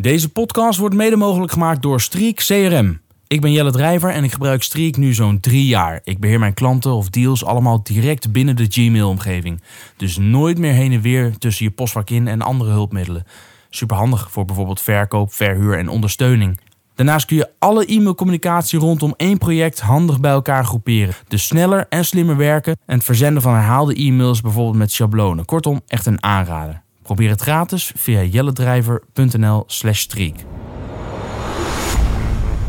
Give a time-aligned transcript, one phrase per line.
[0.00, 3.00] Deze podcast wordt mede mogelijk gemaakt door Streak CRM.
[3.26, 6.00] Ik ben Jelle Drijver en ik gebruik Streak nu zo'n drie jaar.
[6.04, 9.62] Ik beheer mijn klanten of deals allemaal direct binnen de Gmail-omgeving.
[9.96, 13.24] Dus nooit meer heen en weer tussen je postvak in en andere hulpmiddelen.
[13.70, 16.60] Superhandig voor bijvoorbeeld verkoop, verhuur en ondersteuning.
[16.94, 21.14] Daarnaast kun je alle e-mailcommunicatie rondom één project handig bij elkaar groeperen.
[21.28, 25.44] Dus sneller en slimmer werken en het verzenden van herhaalde e-mails bijvoorbeeld met schablonen.
[25.44, 26.84] Kortom, echt een aanrader.
[27.06, 30.34] Probeer het gratis via jelledrijver.nl slash streak.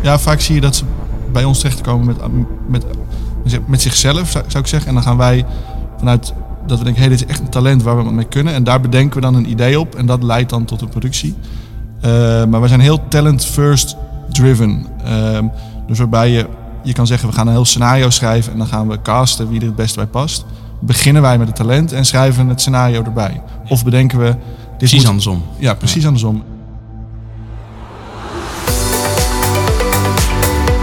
[0.02, 0.84] Ja, vaak zie je dat ze
[1.32, 2.18] bij ons terechtkomen met,
[2.68, 2.86] met,
[3.68, 4.88] met zichzelf, zou, ik zeggen.
[4.88, 5.46] En dan gaan wij
[5.98, 6.34] vanuit
[6.68, 8.54] dat we denken, hé, hey, dit is echt een talent waar we wat mee kunnen.
[8.54, 11.36] En daar bedenken we dan een idee op en dat leidt dan tot een productie.
[12.06, 13.98] Uh, maar we zijn heel talent first
[14.30, 14.86] driven.
[15.06, 15.40] Uh,
[15.88, 16.48] dus waarbij je,
[16.84, 19.60] je kan zeggen, we gaan een heel scenario schrijven en dan gaan we casten wie
[19.60, 20.46] er het beste bij past.
[20.80, 23.42] Beginnen wij met het talent en schrijven het scenario erbij.
[23.68, 24.26] Of bedenken we...
[24.26, 25.44] Dit precies moet, andersom.
[25.60, 26.08] Ja, precies ja.
[26.08, 26.44] andersom.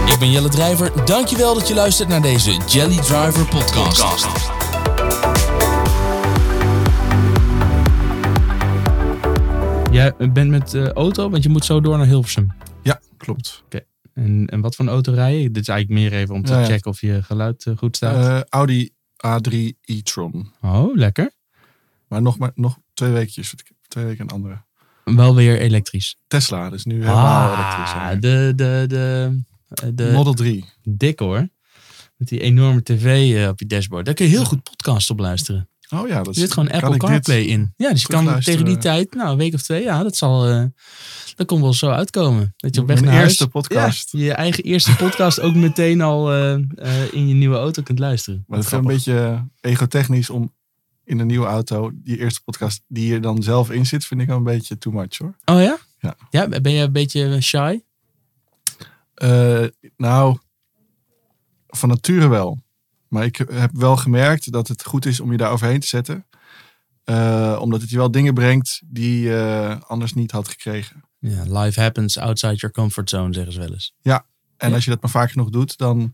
[0.05, 1.05] Ik ben Jelle Drijver.
[1.05, 4.01] Dankjewel dat je luistert naar deze Jelly Driver podcast.
[4.01, 4.51] podcast.
[9.91, 12.53] Jij bent met uh, auto, want je moet zo door naar Hilversum.
[12.83, 13.61] Ja, klopt.
[13.65, 13.75] Oké.
[13.75, 13.87] Okay.
[14.25, 15.51] En, en wat voor een auto rij je?
[15.51, 16.65] Dit is eigenlijk meer even om te ja, ja.
[16.65, 18.27] checken of je geluid uh, goed staat.
[18.27, 18.94] Uh, Audi
[19.25, 20.51] A3 e-tron.
[20.61, 21.31] Oh, lekker.
[22.07, 23.53] Maar nog, maar nog twee weekjes.
[23.87, 24.63] Twee weken een andere.
[25.03, 26.17] Wel weer elektrisch.
[26.27, 28.21] Tesla, dus nu helemaal ah, elektrisch.
[28.21, 30.65] De, de, de, de Model 3.
[30.83, 31.47] Dik hoor.
[32.15, 34.05] Met die enorme tv uh, op je dashboard.
[34.05, 35.69] Daar kun je heel goed podcast op luisteren.
[35.89, 37.73] Oh ja, dat er zit gewoon Apple CarPlay in.
[37.77, 40.49] Ja, dus je kan tegen die tijd, nou een week of twee, ja, dat zal,
[40.49, 40.63] uh,
[41.35, 42.53] dat komt wel zo uitkomen.
[42.57, 44.11] Dat je op weg naar eerste huis, podcast.
[44.11, 46.53] Ja, je eigen eerste podcast ook meteen al uh,
[47.11, 48.43] in je nieuwe auto kunt luisteren.
[48.47, 50.53] Maar het is een beetje egotechnisch om
[51.03, 54.29] in een nieuwe auto die eerste podcast die je dan zelf in zit, vind ik
[54.29, 55.35] al een beetje too much hoor.
[55.45, 55.77] Oh ja?
[55.99, 56.15] Ja.
[56.29, 57.79] Ja, ben je een beetje shy?
[59.97, 60.37] Nou,
[61.67, 62.63] van nature wel.
[63.07, 66.25] Maar ik heb wel gemerkt dat het goed is om je daar overheen te zetten.
[67.05, 71.03] Uh, omdat het je wel dingen brengt die je uh, anders niet had gekregen.
[71.19, 73.93] Ja, life happens outside your comfort zone, zeggen ze wel eens.
[74.01, 74.25] Ja,
[74.57, 74.75] en ja.
[74.75, 76.13] als je dat maar vaak genoeg doet, dan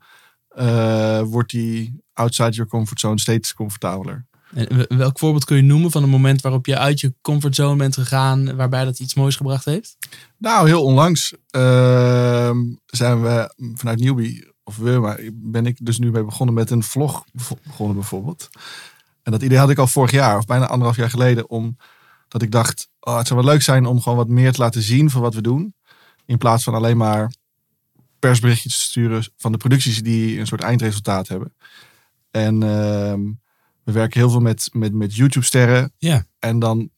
[0.58, 4.26] uh, wordt die outside your comfort zone steeds comfortabeler.
[4.54, 7.96] En welk voorbeeld kun je noemen van een moment waarop je uit je comfortzone bent
[7.96, 9.98] gegaan, waarbij dat iets moois gebracht heeft?
[10.38, 12.52] Nou, heel onlangs uh,
[12.86, 16.84] zijn we vanuit Newbie, of we, maar ben ik dus nu mee begonnen met een
[16.84, 17.26] vlog
[17.64, 18.50] begonnen bijvoorbeeld.
[19.24, 21.78] En dat idee had ik al vorig jaar, of bijna anderhalf jaar geleden, om
[22.28, 24.82] dat ik dacht, oh, het zou wel leuk zijn om gewoon wat meer te laten
[24.82, 25.76] zien van wat we doen.
[26.26, 27.34] In plaats van alleen maar
[28.20, 31.54] persberichtjes te sturen van de producties die een soort eindresultaat hebben.
[32.32, 33.14] En uh,
[33.84, 35.94] we werken heel veel met, met, met YouTube-sterren.
[35.98, 36.26] Ja.
[36.40, 36.90] En dan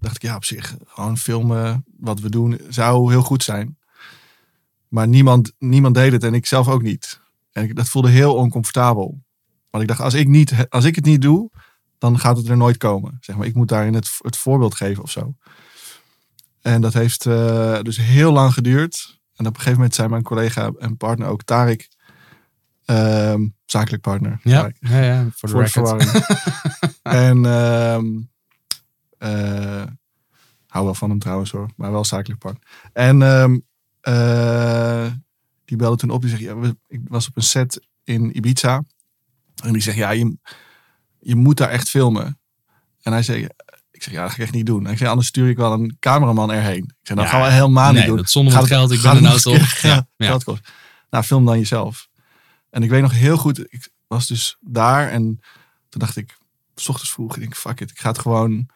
[0.00, 3.77] dacht ik, ja, op zich, gewoon filmen wat we doen zou heel goed zijn.
[4.88, 7.20] Maar niemand, niemand deed het en ik zelf ook niet.
[7.52, 9.22] En ik, dat voelde heel oncomfortabel.
[9.70, 11.50] Want ik dacht, als ik, niet, als ik het niet doe,
[11.98, 13.16] dan gaat het er nooit komen.
[13.20, 15.34] Zeg maar, ik moet daarin het, het voorbeeld geven of zo.
[16.60, 19.18] En dat heeft uh, dus heel lang geduurd.
[19.34, 21.88] En op een gegeven moment zei mijn collega en partner ook, Tarik,
[22.86, 23.34] uh,
[23.64, 24.40] zakelijk partner.
[24.42, 26.10] Ja, ja, ja, voor de, verwarring.
[27.02, 28.30] en um,
[29.18, 29.82] uh,
[30.66, 32.62] hou wel van hem trouwens hoor, maar wel zakelijk partner.
[32.92, 33.66] En um,
[34.08, 35.12] uh,
[35.64, 36.54] die belde toen op, die zegt, ja,
[36.86, 38.84] ik was op een set in Ibiza.
[39.62, 40.36] En die zegt, ja, je,
[41.18, 42.40] je moet daar echt filmen.
[43.02, 43.48] En hij zei,
[43.90, 44.86] ik zeg, ja, dat ga ik echt niet doen.
[44.86, 46.84] En ik zei, anders stuur ik wel een cameraman erheen.
[46.84, 48.16] Ik zeg, dat ja, gaan we helemaal nee, niet doen.
[48.16, 49.52] Dat zonder gaat geld, ik ben een auto.
[49.82, 50.68] Ja, ja, geld kost.
[51.10, 52.08] Nou, film dan jezelf.
[52.70, 55.40] En ik weet nog heel goed, ik was dus daar en
[55.88, 56.36] toen dacht ik,
[56.74, 58.68] s ochtends vroeg, ik denk, fuck it, ik ga het gewoon.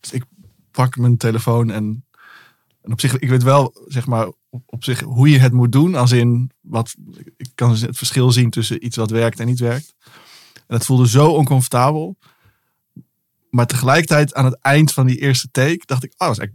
[0.00, 0.24] Dus ik
[0.70, 2.04] pak mijn telefoon en,
[2.82, 5.72] en op zich, ik weet wel, zeg maar, op, op zich hoe je het moet
[5.72, 5.94] doen.
[5.94, 6.94] Als in, wat,
[7.36, 9.94] ik kan het verschil zien tussen iets wat werkt en niet werkt.
[10.54, 12.16] En dat voelde zo oncomfortabel.
[13.50, 16.52] Maar tegelijkertijd aan het eind van die eerste take dacht ik, oh, was echt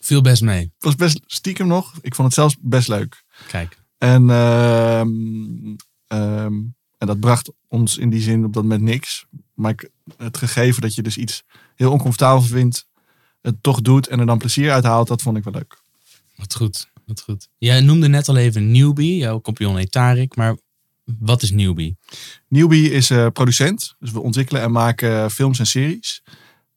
[0.00, 0.60] Viel best mee.
[0.60, 1.94] Het was best stiekem nog.
[2.00, 3.24] Ik vond het zelfs best leuk.
[3.48, 3.78] Kijk.
[3.98, 5.78] En, uh, um,
[6.98, 9.26] en dat bracht ons in die zin op dat moment niks.
[9.54, 11.44] Maar ik, het gegeven dat je dus iets
[11.74, 12.86] heel oncomfortabel vindt,
[13.42, 15.78] het toch doet en er dan plezier uit haalt, dat vond ik wel leuk.
[16.36, 17.48] Wat goed, wat goed.
[17.58, 20.56] Jij noemde net al even Newbie, jouw compagnon Tarik, maar
[21.18, 21.96] wat is Newbie?
[22.48, 26.22] Newbie is uh, producent, dus we ontwikkelen en maken films en series.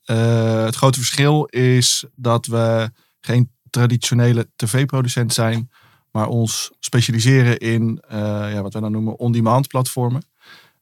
[0.05, 5.71] Uh, het grote verschil is dat we geen traditionele tv-producent zijn,
[6.11, 8.17] maar ons specialiseren in uh,
[8.53, 10.21] ja, wat wij dan noemen on-demand platformen.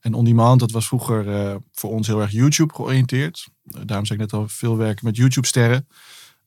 [0.01, 3.47] En on-demand, dat was vroeger uh, voor ons heel erg YouTube georiënteerd.
[3.63, 5.87] Uh, daarom zeg ik net al veel werken met YouTube-sterren.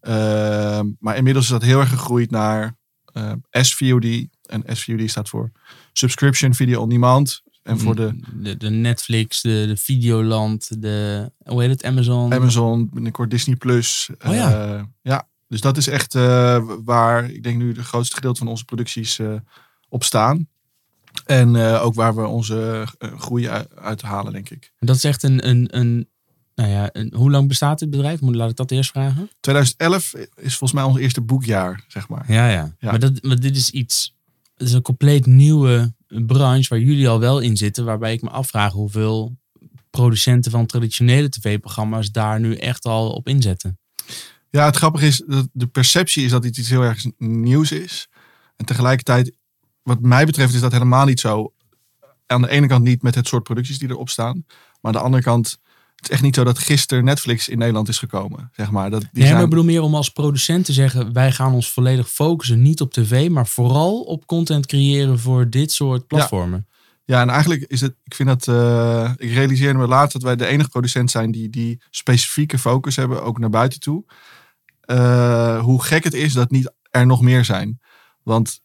[0.00, 2.76] Ehm, maar inmiddels is dat heel erg gegroeid naar
[3.12, 4.26] eh, SVOD.
[4.42, 5.50] En SVOD staat voor
[5.92, 7.42] Subscription Video On Demand.
[7.64, 12.34] En voor de de, de Netflix, de, de Videoland, de, hoe heet het, Amazon.
[12.34, 14.10] Amazon, binnenkort Disney Plus.
[14.26, 14.76] Oh ja.
[14.76, 18.48] Eh, ja, dus dat is echt eh, waar ik denk nu de grootste gedeelte van
[18.48, 19.34] onze producties eh,
[19.88, 20.48] op staan.
[21.26, 24.72] En eh, ook waar we onze eh, groei uit, halen, denk ik.
[24.78, 26.08] Dat is echt een, een, een
[26.54, 28.20] nou ja, een, hoe lang bestaat dit bedrijf?
[28.20, 29.30] Moet, laat ik dat eerst vragen.
[29.40, 32.32] 2011 is volgens mij ons eerste boekjaar, zeg maar.
[32.32, 32.74] Ja, ja.
[32.78, 32.90] Ja.
[32.90, 34.16] Maar, dat, maar dit is iets,
[34.54, 37.84] het is een compleet nieuwe branche waar jullie al wel in zitten.
[37.84, 39.36] Waarbij ik me afvraag hoeveel
[39.90, 43.78] producenten van traditionele tv-programma's daar nu echt al op inzetten.
[44.50, 48.08] Ja, het grappige is, dat de perceptie is dat dit iets heel erg nieuws is.
[48.56, 49.36] En tegelijkertijd,
[49.84, 51.52] wat mij betreft, is dat helemaal niet zo.
[52.26, 54.44] Aan de ene kant niet met het soort producties die erop staan.
[54.48, 55.58] Maar aan de andere kant,
[55.96, 58.50] het is echt niet zo dat gisteren Netflix in Nederland is gekomen.
[58.52, 58.90] Zeg maar.
[58.90, 61.70] dat, die Nee, maar ik bedoel meer om als producent te zeggen, wij gaan ons
[61.70, 66.66] volledig focussen, niet op tv, maar vooral op content creëren voor dit soort platformen.
[67.04, 70.36] Ja, en eigenlijk is het, ik vind dat, eh, ik realiseerde me laatst dat wij
[70.36, 74.04] de enige producent zijn die die specifieke focus hebben, ook naar buiten toe.
[74.80, 77.80] Eh, hoe gek het is dat niet er nog meer zijn.
[78.22, 78.60] Want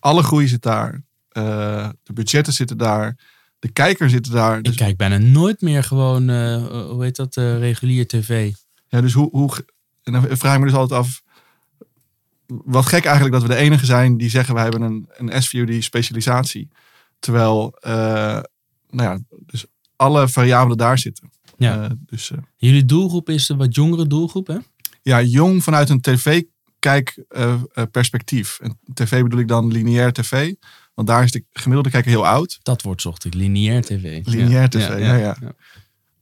[0.00, 3.16] alle groei zit daar, eh, de budgetten zitten daar,
[3.58, 4.62] de kijker zit daar.
[4.62, 8.52] Dus, Ik kijk bijna nooit meer gewoon, eh, hoe heet dat, eh, regulier tv.
[8.88, 9.50] ja, dus hoe, hoe,
[10.02, 11.22] en dan vraag ik me dus altijd af,
[12.46, 15.82] wat gek eigenlijk dat we de enige zijn die zeggen wij hebben een, een SVOD
[15.84, 16.68] specialisatie.
[17.18, 18.42] Terwijl, nou
[18.90, 19.64] ja, dus
[19.96, 21.30] alle variabelen daar zitten.
[21.56, 21.88] Ja.
[22.06, 24.56] Dus Jullie doelgroep is een wat jongere doelgroep, hè?
[25.02, 26.00] ja, jong vanuit een
[26.80, 28.58] tv-kijk-perspectief.
[28.62, 30.54] en tv bedoel ik dan lineair tv.
[30.94, 32.58] Want daar is de gemiddelde kijker heel oud.
[32.62, 34.20] Dat wordt zocht ik, lineair tv.
[34.26, 35.36] Lineair tv, ja, ja.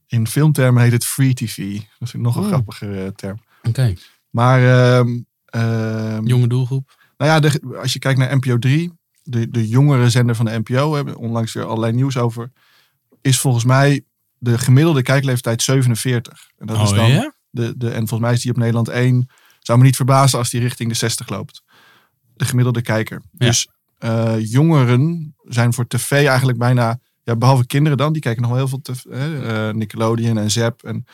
[0.07, 1.73] In filmtermen heet het free tv.
[1.99, 3.03] Dat is nog een Oh.
[3.03, 3.39] eh, term.
[3.63, 3.93] Oké,
[4.29, 4.61] Maar
[4.99, 6.95] ehm, ehm, jonge doelgroep.
[7.17, 8.91] nou ja, de- als je kijkt naar NPO 3,
[9.23, 12.51] de, de jongere zender van de NPO, hebben onlangs weer allerlei nieuws over,
[13.21, 14.03] is volgens mij
[14.37, 16.49] de gemiddelde kijkleeftijd 47.
[16.57, 17.33] En dat is oh dan ja?
[17.49, 19.29] De, de, en volgens mij is die op Nederland 1.
[19.59, 21.63] Zou me niet verbazen als die richting de 60 loopt.
[22.35, 23.21] De gemiddelde kijker.
[23.37, 23.45] Ja.
[23.45, 23.67] Dus
[23.99, 26.99] eh, jongeren zijn voor tv eigenlijk bijna...
[27.23, 28.13] Ja, behalve kinderen dan.
[28.13, 29.03] Die kijken nog wel heel veel tv.
[29.09, 30.83] hè, eh, Nickelodeon en Zep.
[30.83, 31.05] En,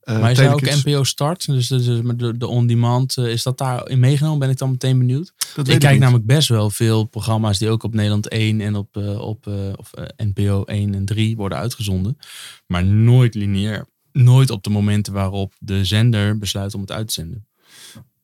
[0.00, 0.60] eh, Maar is daar ook.
[0.60, 4.38] NPO Start, dus de, de, de, de on-demand, is dat daarin meegenomen?
[4.38, 5.32] Ben ik dan meteen benieuwd?
[5.54, 8.96] Dat ik kijk namelijk best wel veel programma's die ook op Nederland 1 en op,
[9.18, 9.46] op
[9.76, 12.18] of, NPO 1 en 3 worden uitgezonden.
[12.66, 13.86] Maar nooit lineair.
[14.12, 17.46] Nooit op de momenten waarop de zender besluit om het uit te zenden.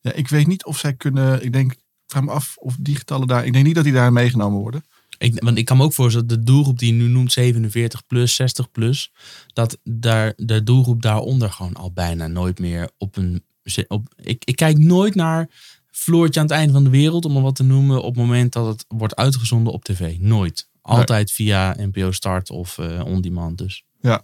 [0.07, 1.45] Ja, ik weet niet of zij kunnen...
[1.45, 3.47] Ik denk, ik vraag me af of die getallen daar...
[3.47, 4.85] Ik denk niet dat die daar meegenomen worden.
[5.19, 8.07] Ik, want ik kan me ook voorstellen dat de doelgroep die je nu noemt 47
[8.07, 9.13] plus, 60 plus,
[9.47, 13.45] dat daar de doelgroep daaronder gewoon al bijna nooit meer op een.
[13.89, 15.49] Op, ik, ik kijk nooit naar
[15.91, 18.53] Floortje aan het einde van de wereld, om maar wat te noemen, op het moment
[18.53, 20.17] dat het wordt uitgezonden op tv.
[20.19, 20.69] Nooit.
[20.83, 23.85] Altijd via NPO Start of eh On Demand dus.
[24.01, 24.23] Ja.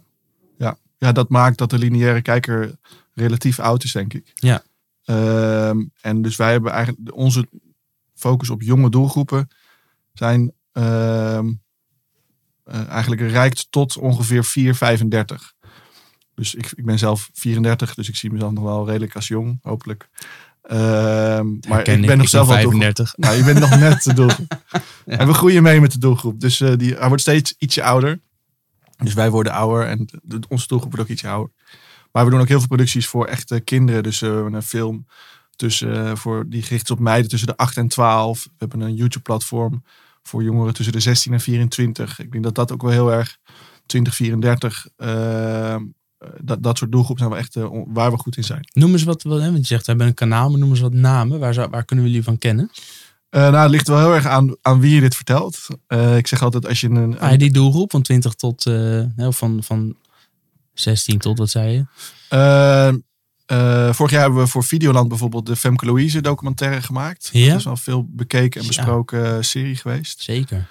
[0.97, 2.75] ja, dat maakt dat de lineaire kijker
[3.13, 4.31] relatief oud is, denk ik.
[4.35, 4.63] Ja.
[5.03, 7.47] Ehm, en dus wij hebben eigenlijk onze
[8.15, 9.47] focus op jonge doelgroepen
[10.13, 11.51] zijn ehm,
[12.63, 15.53] eh, eigenlijk reikt tot ongeveer 4, 35.
[16.35, 19.59] Dus ik, ik ben zelf 34, dus ik zie mezelf nog wel redelijk als jong,
[19.61, 20.09] hopelijk.
[20.61, 22.81] Ehm, maar ik ben nog zelf wel doelgroep.
[22.81, 23.17] 35.
[23.17, 24.61] Nou, je bent nog net de doelgroep.
[25.05, 26.39] En we groeien mee met de doelgroep.
[26.39, 28.19] Dus eh, die, hij wordt steeds ietsje ouder.
[28.97, 31.53] Dus wij worden ouder en de, onze doelgroep wordt ook ietsje ouder.
[32.13, 34.03] Maar we doen ook heel veel producties voor echte kinderen.
[34.03, 35.05] Dus we hebben een film
[35.55, 38.43] tussen, eh, voor, die gericht is op meiden tussen de 8 en 12.
[38.43, 39.83] We hebben een YouTube-platform
[40.23, 42.19] voor jongeren tussen de 16 en 24.
[42.19, 43.37] Ik denk dat dat ook wel heel erg
[43.85, 44.87] 20, 34.
[44.95, 45.75] eh,
[46.41, 48.67] dat, dat soort doelgroepen zijn we echt waar we goed in zijn.
[48.73, 50.79] Noem eens wat, wat hè, want je zegt we hebben een kanaal, maar noem eens
[50.79, 51.39] wat namen.
[51.39, 52.69] Waar, zou, waar kunnen we jullie van kennen?
[53.29, 55.67] Nou, het ligt wel heel erg aan, aan wie je dit vertelt.
[56.15, 58.63] Ik zeg altijd als je een, Ah, die doelgroep van 20 tot,
[59.29, 59.95] van, van
[60.73, 61.85] 16 tot, wat zei je?
[62.29, 62.93] Eh,
[63.45, 67.29] eh, vorig jaar hebben we voor Videoland bijvoorbeeld de Femke Louise documentaire gemaakt.
[67.31, 67.47] Ja?
[67.47, 70.21] Dat is wel veel bekeken en besproken eh, serie geweest.
[70.21, 70.67] Zeker.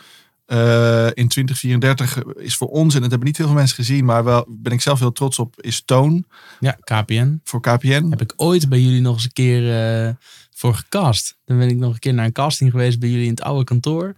[0.46, 4.24] Eh, in 2034 is voor ons, en dat hebben niet heel veel mensen gezien, maar
[4.24, 6.24] wel ben ik zelf heel trots op, is Toon
[6.60, 7.40] Ja, KPN.
[7.44, 8.06] voor KPN.
[8.10, 10.16] Heb ik ooit bij jullie nog eens een keer
[10.54, 11.36] voor gecast.
[11.44, 13.64] Dan ben ik nog een keer naar een casting geweest bij jullie in het oude
[13.64, 14.14] kantoor.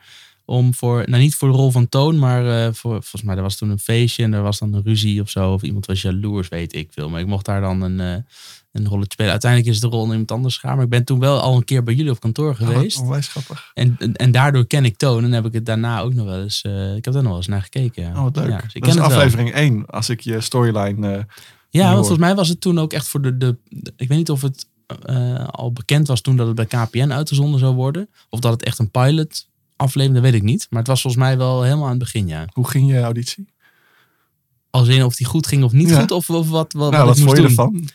[0.46, 3.42] Om voor, nou niet voor de rol van Toon, maar eh, voor, volgens mij, er
[3.42, 5.52] was toen een feestje en er was dan een ruzie of zo.
[5.52, 7.08] Of iemand was jaloers, weet ik veel.
[7.08, 8.22] Maar ik mocht daar dan een, eh,
[8.72, 9.30] een rolletje spelen.
[9.30, 10.74] Uiteindelijk is de rol iemand anders gegaan.
[10.76, 12.96] Maar ik ben toen wel al een keer bij jullie op kantoor geweest.
[12.98, 13.70] Oh, onwijs grappig.
[13.74, 15.24] En, en, en daardoor ken ik Toon.
[15.24, 17.36] En heb ik het daarna ook nog wel eens, eh, ik heb daar nog wel
[17.40, 18.02] eens naar gekeken.
[18.02, 18.16] Ja.
[18.16, 18.48] Oh, wat leuk.
[18.48, 19.16] Ja, dus ik dat is ken wel.
[19.16, 21.26] aflevering 1, als ik je storyline...
[21.70, 24.18] Ja, want volgens mij was het toen ook echt voor de, de, de- Ik weet
[24.18, 24.66] niet of het
[25.50, 28.08] al bekend was toen dat het bij KPN uitgezonden zou worden.
[28.28, 30.66] Of dat het echt een pilot aflevering, dat weet ik niet.
[30.70, 32.46] Maar het was volgens mij wel helemaal aan het begin, ja.
[32.52, 33.52] Hoe ging je auditie?
[34.70, 36.00] Als in of die goed ging of niet Ja.
[36.00, 37.50] goed, of, of wat, wat, nou, wat wat vond je doen.
[37.50, 37.88] ervan?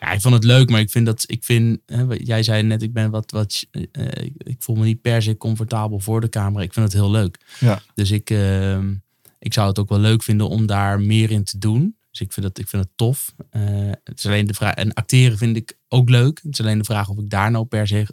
[0.00, 1.80] Ja, ik vond het leuk, maar ik vind dat ik vind.
[1.86, 5.22] Hè, jij zei net, ik ben wat, wat eh, eh, ik- voel me niet per
[5.22, 6.62] se comfortabel voor de camera.
[6.64, 7.38] Ik vind het heel leuk.
[7.60, 7.82] Ja.
[7.94, 8.94] Dus ik, ehm,
[9.38, 11.96] ik zou het ook wel leuk vinden om daar meer in te doen.
[12.10, 13.34] Dus ik vind het, ik vind het tof.
[13.50, 13.62] Eh,
[14.04, 14.74] het is alleen de vraag.
[14.74, 16.40] En acteren vind ik ook leuk.
[16.42, 18.06] Het is alleen de vraag of ik daar nou per se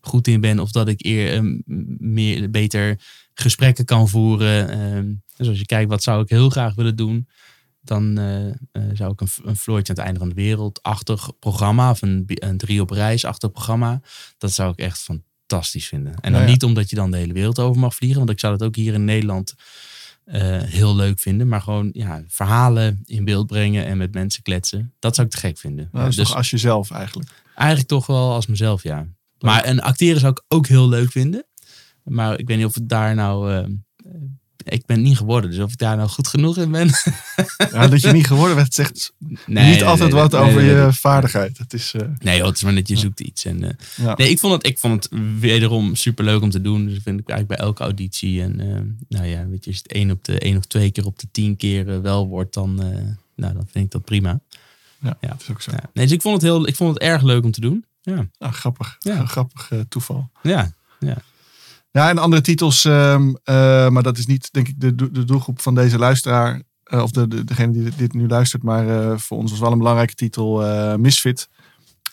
[0.00, 0.58] goed in ben.
[0.58, 1.58] Of dat ik eer, ehm,
[1.98, 3.00] meer, beter
[3.34, 4.68] gesprekken kan voeren.
[4.68, 7.28] Ehm, dus als je kijkt, wat zou ik heel graag willen doen
[7.88, 8.54] dan eh, eh,
[8.92, 12.56] zou ik een, een Floortje aan het einde van de wereld-achtig programma, of een, een
[12.56, 14.00] drie op reis-achtig programma,
[14.38, 16.14] dat zou ik echt fantastisch vinden.
[16.20, 16.46] En dan ja.
[16.46, 18.76] niet omdat je dan de hele wereld over mag vliegen, want ik zou dat ook
[18.76, 19.54] hier in Nederland
[20.24, 24.94] eh, heel leuk vinden, maar gewoon ja, verhalen in beeld brengen en met mensen kletsen,
[24.98, 25.88] dat zou ik te gek vinden.
[25.92, 27.30] Nou, dus toch als jezelf eigenlijk.
[27.54, 29.06] eigenlijk toch wel als mezelf, ja.
[29.40, 31.46] Maar en acteren zou ik ook heel leuk vinden,
[32.02, 33.52] maar ik weet niet of het daar nou...
[33.54, 33.64] eh,
[34.64, 36.90] ik ben niet geworden, dus of ik daar nou goed genoeg in ben.
[37.72, 40.88] Ja, dat je niet geworden bent, zegt Nee, niet nee, altijd nee, wat over je
[40.92, 41.58] vaardigheid.
[41.58, 43.44] Het is, eh, Nee, joh, het is maar net je zoekt iets.
[43.44, 44.14] En, eh, ja.
[44.16, 46.84] nee, ik vond, het, ik vond het wederom super leuk om te doen.
[46.84, 48.42] Dus dat vind ik eigenlijk bij elke auditie.
[48.42, 48.56] En
[49.08, 51.26] nou ja, weet je, als het één, op de, één of twee keer op de
[51.30, 52.74] tien keer wel wordt, dan,
[53.36, 54.40] nou, dan vind ik dat prima.
[55.00, 55.28] ja, Ja.
[55.28, 55.70] dat is ook zo.
[55.70, 55.90] Ja.
[55.92, 57.84] Nee, dus ik vond, het heel, ik vond het erg leuk om te doen.
[58.00, 58.96] Ja, Ah, grappig.
[58.98, 59.16] Ja.
[59.18, 60.30] Een grappig eh, toeval.
[60.42, 61.16] ja.
[61.90, 65.60] Ja, en andere titels, ehm, eh, maar dat is niet, denk ik, de, de doelgroep
[65.60, 66.62] van deze luisteraar.
[66.84, 68.62] eh, of de, de, degene die dit nu luistert.
[68.62, 70.62] Maar voor ons was wel een belangrijke titel:
[70.98, 71.48] Misfit.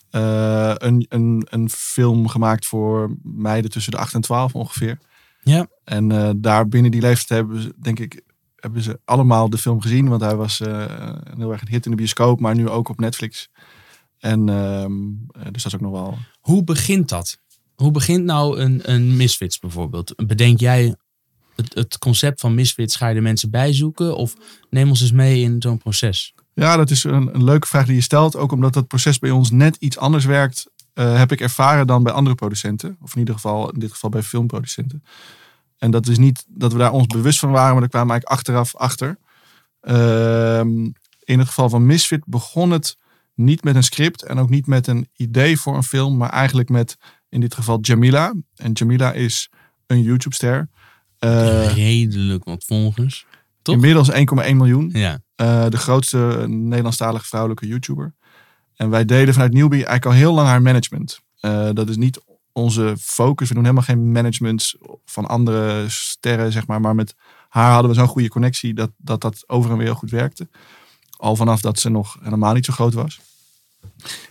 [0.09, 4.97] Een, een, een film gemaakt voor meiden tussen de 8 en 12 ongeveer.
[5.43, 5.67] Ja.
[5.83, 8.21] En daar binnen die leeftijd hebben ze, denk ik,
[8.55, 10.07] hebben ze allemaal de film gezien.
[10.07, 10.59] Want hij was
[11.37, 13.49] heel erg een hit in de bioscoop, maar nu ook op Netflix.
[14.25, 14.93] En ehm,
[15.31, 17.37] eh, dus dat is ook nog wel Hoe begint dat?
[17.75, 20.13] Hoe begint nou een, een Misfits bijvoorbeeld?
[20.27, 20.95] Bedenk jij
[21.55, 22.95] het, het concept van Misfits?
[22.95, 24.15] Ga je de mensen bijzoeken?
[24.15, 24.35] Of
[24.69, 26.33] neem ons eens mee in zo'n proces?
[26.53, 28.35] Ja, dat is een, een leuke vraag die je stelt.
[28.35, 32.03] Ook omdat dat proces bij ons net iets anders werkt, eh, heb ik ervaren dan
[32.03, 32.97] bij andere producenten.
[33.01, 35.03] Of in ieder geval, in dit geval bij filmproducenten.
[35.77, 38.13] En dat is niet dat we daar ons bewust van waren, maar daar kwamen we
[38.13, 39.17] eigenlijk achteraf achter.
[39.81, 40.89] Ehm,
[41.23, 42.97] in het geval van Misfit begon het
[43.35, 46.69] niet met een script en ook niet met een idee voor een film, maar eigenlijk
[46.69, 46.97] met
[47.29, 48.33] in dit geval Jamila.
[48.55, 49.49] En Jamila is
[49.87, 50.69] een YouTube-ster.
[51.19, 53.25] Eh, Redelijk wat volgers.
[53.61, 53.75] Toch?
[53.75, 54.89] inmiddels 1,1 miljoen.
[54.93, 55.19] Ja.
[55.35, 58.15] Eh, de grootste Nederlandstalige vrouwelijke YouTuber.
[58.75, 61.19] En wij deden vanuit Newbie eigenlijk al heel lang haar management.
[61.39, 63.47] Eh, dat is niet onze focus.
[63.47, 66.81] We doen helemaal geen managements van andere sterren, zeg maar.
[66.81, 67.15] Maar met
[67.49, 70.49] haar hadden we zo'n goede connectie dat, dat dat over en weer heel goed werkte.
[71.17, 73.19] Al vanaf dat ze nog helemaal niet zo groot was.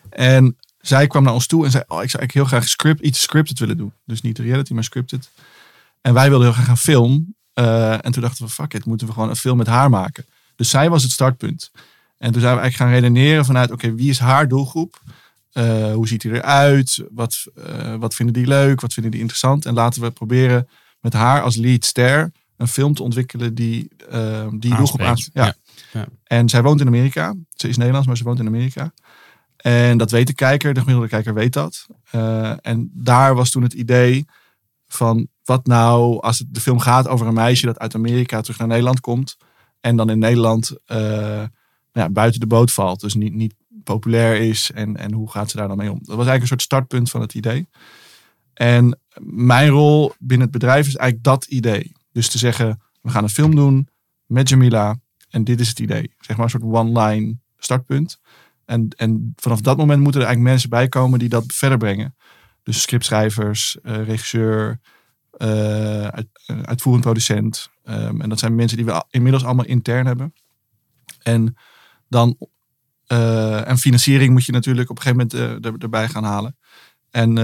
[0.09, 3.01] En zij kwam naar ons toe en zei: Oh, ik zou eigenlijk heel graag script,
[3.01, 3.93] iets scripted willen doen.
[4.05, 5.31] Dus niet reality, maar scripted.
[6.01, 7.35] En wij wilden heel graag een film.
[7.53, 10.27] Eh, en toen dachten we: fuck it, moeten we gewoon een film met haar maken.
[10.57, 11.71] Dus zij was het startpunt.
[12.19, 15.01] En toen zijn we eigenlijk gaan redeneren vanuit: oké, wie is haar doelgroep?
[15.53, 17.05] Eh, hoe ziet hij eruit?
[17.11, 18.81] Wat, eh, wat vinden die leuk?
[18.81, 19.67] Wat vinden die interessant?
[19.67, 20.69] En laten we proberen
[21.01, 23.89] met haar als lead ster een film te ontwikkelen die
[24.51, 25.37] die doelgroep Aanspreekt.
[25.37, 25.45] aan.
[25.47, 25.55] Ja.
[26.25, 27.35] En zij woont in Amerika.
[27.51, 28.93] Ze is Nederlands, maar ze woont in Amerika.
[29.57, 31.87] En dat weet de kijker, de gemiddelde kijker weet dat.
[32.11, 34.27] Eh, en daar was toen het idee
[34.87, 38.59] van wat nou als het, de film gaat over een meisje dat uit Amerika terug
[38.59, 39.37] naar Nederland komt.
[39.81, 41.49] En dan in Nederland eh, nou
[41.93, 43.01] ja, buiten de boot valt.
[43.01, 43.55] Dus niet, niet
[43.85, 44.71] populair is.
[44.75, 45.99] En, en hoe gaat ze daar dan mee om?
[45.99, 47.69] Dat was eigenlijk een soort startpunt van het idee.
[48.55, 51.93] En mijn rol binnen het bedrijf is eigenlijk dat idee.
[52.13, 53.89] Dus te zeggen, we gaan een film doen
[54.27, 54.97] met Jamila.
[55.35, 56.15] En dit is het idee.
[56.19, 58.21] Zeg maar een soort one-line startpunt.
[58.65, 62.17] En, en vanaf dat moment moeten er eigenlijk mensen bij komen die dat verder brengen.
[62.63, 64.81] Dus scriptschrijvers, eh, regisseur,
[65.31, 66.25] eh, eh,
[66.63, 67.71] uitvoerend producent.
[67.85, 70.35] Ehm, en dat zijn mensen die we inmiddels allemaal intern hebben.
[71.23, 71.57] En
[72.09, 72.37] dan
[73.07, 76.57] en financiering moet je natuurlijk op een gegeven moment erbij gaan halen.
[77.11, 77.39] En,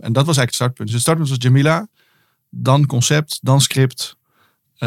[0.00, 0.88] en dat was eigenlijk het startpunt.
[0.88, 1.88] Dus het startpunt was Jamila,
[2.50, 4.16] dan concept, dan script.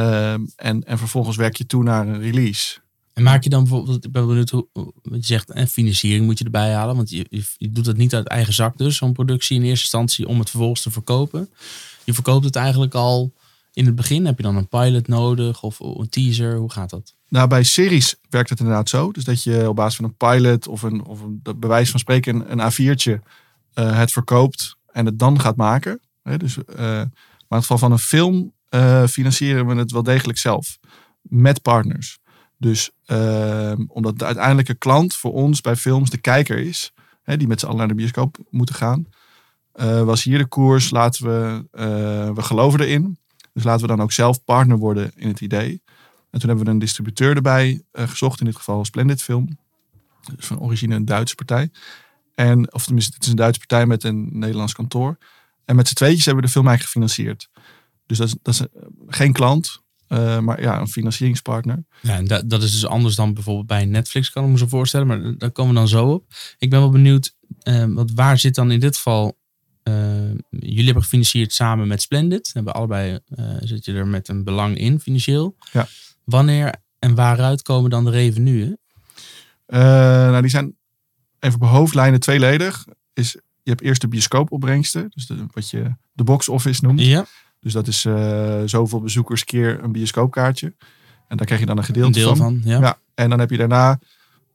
[0.02, 2.80] Ehm, en, en vervolgens werk je toe naar een release.
[3.14, 4.68] En maak je dan bijvoorbeeld, ik ben benieuwd hoe,
[5.02, 6.96] je zegt, en financiering moet je erbij halen.
[6.96, 10.28] Want je, je, doet het niet uit eigen zak dus, zo'n productie in eerste instantie,
[10.28, 11.50] om het vervolgens te verkopen.
[12.04, 13.34] Je verkoopt het eigenlijk al
[13.74, 14.26] in het begin.
[14.26, 16.58] Heb je dan een pilot nodig of een teaser?
[16.58, 17.16] Hoe gaat dat?
[17.30, 19.12] Nou, bij series werkt het inderdaad zo.
[19.12, 21.92] Dus dat je op basis van een pilot of een, of een dat bij wijze
[21.92, 23.20] van spreken een, een A4'tje
[23.74, 26.00] eh, het verkoopt en het dan gaat maken.
[26.24, 27.08] Hè, dus, eh, maar in
[27.48, 30.78] het geval van een film eh, financieren we het wel degelijk zelf.
[31.22, 32.20] Met partners.
[32.58, 36.94] Dus eh, omdat de uiteindelijke klant voor ons bij films de kijker is.
[37.24, 39.08] hè, die met z'n allen naar de bioscoop moeten gaan.
[39.72, 43.18] Eh, was hier de koers, laten we, eh, we geloven erin.
[43.54, 45.82] Dus laten we dan ook zelf partner worden in het idee.
[46.32, 49.58] En toen hebben we een distributeur erbij gezocht, in dit geval Splendid Film.
[50.36, 51.70] Dus van origine een Duitse partij.
[52.36, 55.18] En, of tenminste, het is een Duitse partij met een Nederlands kantoor.
[55.66, 57.50] En met z'n tweetjes hebben we de film eigenlijk gefinancierd.
[58.06, 58.68] Dus dat is, dat is eh,
[59.08, 61.86] geen klant, eh, maar ja, een financieringspartner.
[62.02, 64.68] Ja, en dat, dat is dus anders dan bijvoorbeeld bij Netflix, kan ik me zo
[64.68, 65.08] voorstellen.
[65.08, 66.26] Maar daar komen we dan zo op.
[66.58, 69.38] Ik ben wel benieuwd, eh, want waar zit dan in dit geval...
[70.50, 72.52] jullie hebben gefinancierd samen met Splendid.
[72.54, 73.20] Hebben allebei
[73.60, 75.56] zit je er met een belang in, financieel.
[75.72, 75.88] Ja.
[76.24, 78.80] Wanneer en waaruit komen dan de revenuen?
[79.68, 80.76] Nou, die zijn
[81.40, 82.86] even op hoofdlijnen tweeledig.
[83.14, 83.32] Is,
[83.64, 87.02] je hebt eerst de bioscoopopbrengsten, dus de, wat je de box office noemt.
[87.02, 87.26] Ja,
[87.66, 90.74] Dus dat is eh, zoveel bezoekers keer een bioscoopkaartje.
[91.28, 92.62] En daar krijg je dan een gedeelte een deel van.
[92.62, 92.72] van.
[92.72, 92.80] ja.
[92.80, 94.00] Ja, en dan heb je daarna,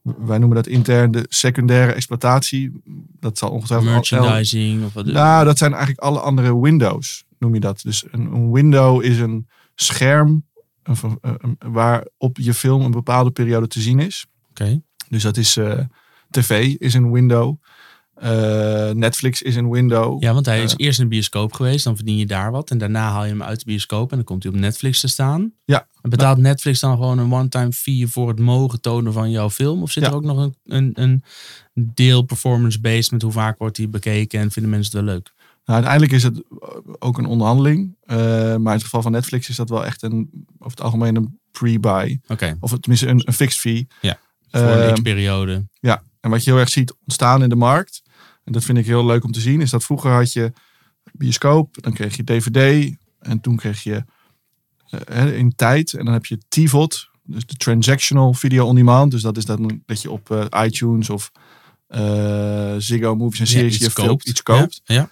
[0.01, 2.81] wij noemen dat intern de secundaire exploitatie.
[3.19, 3.91] Dat zal ongetwijfeld...
[3.91, 5.05] Merchandising of wat.
[5.05, 7.81] Nou, dat zijn eigenlijk alle andere windows, noem je dat.
[7.83, 10.45] Dus een, een window is een scherm
[11.59, 14.25] waarop je film een bepaalde periode te zien is.
[14.49, 14.81] Oké.
[15.09, 15.79] Dus dat is eh,
[16.29, 17.55] tv is een window.
[18.21, 20.23] Eh, Netflix is een window.
[20.23, 20.85] Ja, want hij is Eh.
[20.85, 22.69] eerst in de bioscoop geweest, dan verdien je daar wat.
[22.69, 25.07] En daarna haal je hem uit de bioscoop en dan komt hij op Netflix te
[25.07, 25.51] staan.
[25.65, 25.87] Ja.
[26.01, 29.81] En betaalt Netflix dan gewoon een one-time fee voor het mogen tonen van jouw film?
[29.81, 30.09] Of zit Ja.
[30.09, 31.23] er ook nog een, een, een
[31.93, 35.31] deel performance-based met hoe vaak wordt die bekeken en vinden mensen het wel leuk?
[35.65, 36.43] Nou, uiteindelijk is het
[36.99, 37.95] ook een onderhandeling.
[38.01, 41.15] Eh, maar in het geval van Netflix is dat wel echt een, over het algemeen
[41.15, 42.19] een pre-buy.
[42.27, 43.87] Oké, Of tenminste een, een fixed fee.
[44.01, 44.17] Ja,
[44.51, 45.65] voor een Ehm, x-periode.
[45.79, 48.01] Ja, en wat je heel erg ziet ontstaan in de markt,
[48.51, 50.53] en dat vind ik heel leuk om te zien, is dat vroeger had je
[51.11, 54.03] bioscoop, dan kreeg je DVD en toen kreeg je
[55.05, 59.11] hè, in tijd en dan heb je TVOD, dus de Transactional Video On Demand.
[59.11, 61.31] Dus dat is dan dat je op eh, iTunes of
[61.87, 64.81] eh, Ziggo Movies en Series je film iets koopt.
[64.83, 65.09] Ja, ja.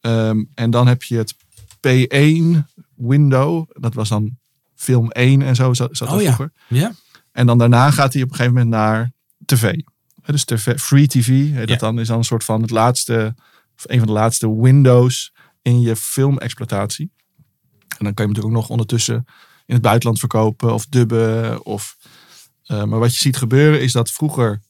[0.00, 1.34] Ehm, en dan heb je het
[1.74, 4.36] P1 window, dat was dan
[4.74, 6.52] film 1 en zo zat, zat Oh vroeger.
[6.68, 6.92] ja.
[7.32, 9.12] En dan daarna gaat hij op een gegeven moment naar
[9.44, 9.80] tv.
[10.32, 11.76] Dus tv, free TV, heet dat Ja.
[11.76, 13.34] dan, is dan een soort van het laatste,
[13.76, 17.10] of een van de laatste windows in je filmexploitatie.
[17.98, 19.24] En dan kan je hem natuurlijk ook nog ondertussen
[19.66, 21.64] in het buitenland verkopen of dubben.
[21.64, 21.96] Of,
[22.64, 24.62] eh, maar wat je ziet gebeuren is dat vroeger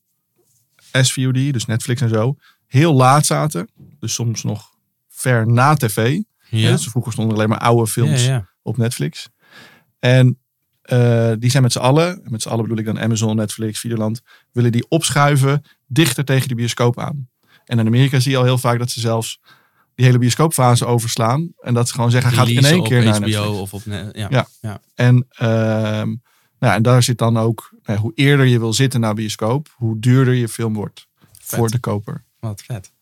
[0.93, 3.69] SVOD, dus Netflix en zo, heel laat zaten.
[3.99, 4.71] Dus soms nog
[5.09, 6.21] ver na tv.
[6.51, 6.71] Ja.
[6.71, 8.49] Dus vroeger stonden alleen maar oude films ja.
[8.63, 9.29] op Netflix.
[9.99, 10.39] En
[10.89, 14.23] eh, die zijn met z'n allen, met z'n allen bedoel ik dan Amazon, Netflix, Videoland,
[14.53, 17.29] willen die opschuiven dichter tegen de bioscoop aan.
[17.65, 19.41] En in Amerika zie je al heel vaak dat ze zelfs
[19.95, 21.53] die hele bioscoopfase overslaan.
[21.61, 23.39] En dat ze gewoon zeggen, gaat in één keer naar HBO Netflix.
[23.39, 23.83] of op...
[24.13, 24.27] Ja.
[24.31, 24.47] Ja.
[24.61, 24.81] Ja.
[24.95, 26.15] En, ehm,
[26.59, 29.99] nou, en daar zit dan ook, nou, hoe eerder je wil zitten naar bioscoop, hoe
[29.99, 31.07] duurder je film wordt
[31.43, 32.25] voor de koper.
[32.41, 32.93] Wat vet.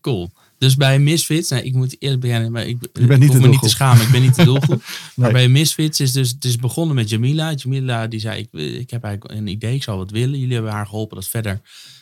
[0.00, 0.30] Cool.
[0.64, 3.48] Dus bij Misfits, nou, ik moet eerlijk beginnen, maar ik, bent niet ik hoef me
[3.48, 4.02] niet te schamen.
[4.02, 4.82] Ik ben niet de doelgroep.
[5.14, 7.52] Maar bij Misfits is dus, het is begonnen met Jamila.
[7.52, 10.38] Jamila die zei, ik, ik heb eigenlijk een idee, ik zou wat willen.
[10.38, 11.60] Jullie hebben haar geholpen dat verder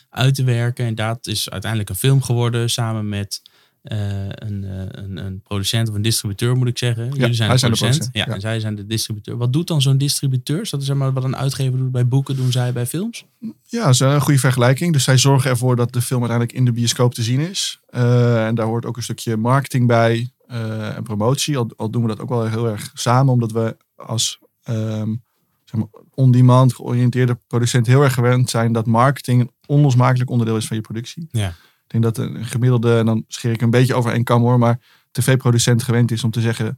[0.09, 0.85] uit te werken.
[0.85, 3.41] En dat is uiteindelijk een film geworden samen met
[3.83, 7.03] een, eh, een, een producent of een distributeur moet ik zeggen.
[7.03, 7.79] Jullie zijn de wij zijn de producent.
[7.79, 8.33] producent, ja, ja.
[8.33, 9.37] en zij zijn de distributeur.
[9.37, 10.61] Wat doet dan zo'n distributeur?
[10.61, 13.25] Is dat zeg maar wat een uitgever doet bij boeken, doen zij bij films?
[13.65, 14.93] Ja, dat is een goede vergelijking.
[14.93, 17.79] Dus zij zorgen ervoor dat de film uiteindelijk in de bioscoop te zien is.
[17.89, 21.57] Eh, en daar hoort ook een stukje marketing bij eh, en promotie.
[21.57, 25.15] Al, al doen we dat ook wel heel erg samen, omdat we als ehm,
[25.63, 30.67] zeg maar, on-demand georiënteerde producent heel erg gewend zijn dat marketing een onlosmakelijk onderdeel is
[30.67, 31.27] van je productie.
[31.31, 31.53] Ja.
[31.93, 34.59] Ik denk dat een gemiddelde, en dan scheer ik een beetje over één kam hoor,
[34.59, 34.79] maar
[35.11, 36.77] tv-producent gewend is om te zeggen: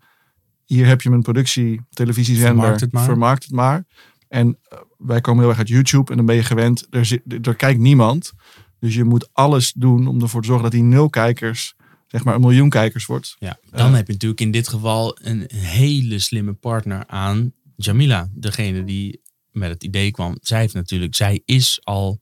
[0.66, 3.04] hier heb je mijn productie, televisiezender, Vermarkt het maar.
[3.04, 3.86] vermarkt het maar.
[4.28, 7.22] En eh, wij komen heel erg uit YouTube en dan ben je gewend, er, zit,
[7.48, 8.32] er kijkt niemand.
[8.80, 11.76] Dus je moet alles doen om ervoor te zorgen dat die nul kijkers,
[12.08, 13.36] zeg maar een miljoen kijkers wordt.
[13.40, 13.96] Ja, dan Eh.
[13.96, 18.30] heb je natuurlijk in dit geval een hele slimme partner aan Jamila.
[18.34, 20.38] Degene die met het idee kwam.
[20.42, 22.20] Zij heeft natuurlijk, zij is al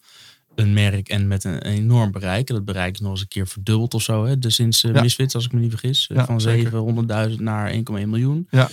[0.55, 2.49] een merk en met een enorm bereik.
[2.49, 4.25] En dat bereik is nog eens een keer verdubbeld of zo.
[4.25, 4.39] Hè?
[4.39, 5.01] Dus sinds uh, Ja.
[5.01, 6.07] Misfits, als ik me niet vergis.
[6.07, 6.71] eh, Ja, van zeker.
[7.29, 8.47] 700.000 naar 1,1 miljoen.
[8.49, 8.69] Ja.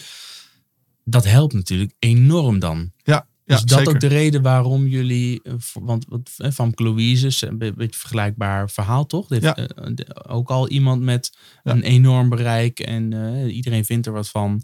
[1.04, 2.92] Dat helpt natuurlijk enorm dan.
[3.02, 3.92] Ja, ja is dat zeker.
[3.94, 8.70] ook de reden waarom jullie, eh, want eh, van Louise is een be- beetje vergelijkbaar
[8.70, 9.26] verhaal toch?
[9.26, 9.56] Dit Ja.
[9.56, 9.92] eh,
[10.28, 11.72] ook al iemand met Ja.
[11.72, 13.12] een enorm bereik en
[13.48, 14.62] iedereen vindt er wat van.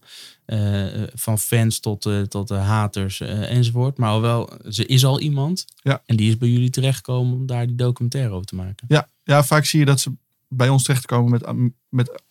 [1.14, 3.99] van fans tot, tot de haters enzovoort.
[3.99, 5.64] Maar alhoewel, ze is al iemand.
[5.83, 6.03] Ja.
[6.07, 8.85] En die is bij jullie terechtgekomen om daar die documentaire over te maken.
[8.88, 10.12] Ja, ja, vaak zie je dat ze
[10.49, 12.22] bij ons terechtkomen met, met,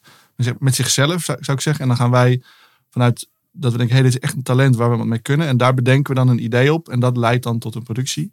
[0.60, 1.82] met zichzelf, zou zou ik zeggen.
[1.82, 2.42] En dan gaan wij
[2.90, 5.48] vanuit dat we denken, hé, dit is echt een talent waar we wat mee kunnen.
[5.48, 6.90] En daar bedenken we dan een idee op.
[6.90, 8.32] En dat leidt dan tot een productie.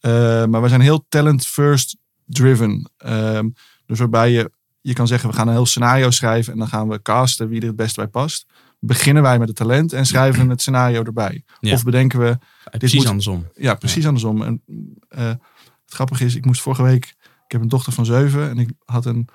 [0.00, 2.90] Eh, maar we zijn heel talent first driven.
[2.96, 3.48] Ehm,
[3.86, 6.88] dus waarbij je, je kan zeggen, we gaan een heel scenario schrijven en dan gaan
[6.88, 8.46] we casten wie er het beste bij past.
[8.78, 11.44] Beginnen wij met het talent en schrijven het scenario erbij.
[11.60, 11.72] Ja.
[11.72, 12.38] Of bedenken we,
[12.78, 13.46] Precies moet- andersom.
[13.54, 14.42] ja, precies andersom.
[14.42, 14.62] En,
[15.08, 15.26] eh,
[15.84, 17.04] het grappige is, ik moest vorige week,
[17.46, 19.28] ik heb een dochter van zeven en ik had een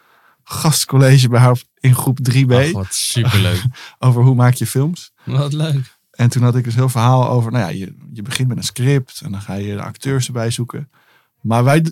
[0.49, 3.62] gastcollege bij haar in groep 3B Ach, wat superleuk.
[3.99, 5.12] over hoe maak je films.
[5.23, 5.95] wat leuk.
[6.12, 8.63] En toen had ik dus heel verhaal over, nou ja, je, je begint met een
[8.63, 10.89] script en dan ga je de acteurs erbij zoeken.
[11.41, 11.91] Maar wij,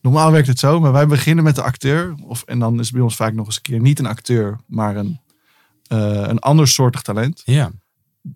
[0.00, 2.14] normaal werkt het zo, maar wij beginnen met de acteur.
[2.22, 4.96] Of, en dan is bij ons vaak nog eens een keer niet een acteur, maar
[4.96, 5.20] een,
[5.86, 7.42] eh, een ander soortig talent.
[7.44, 7.70] Ja.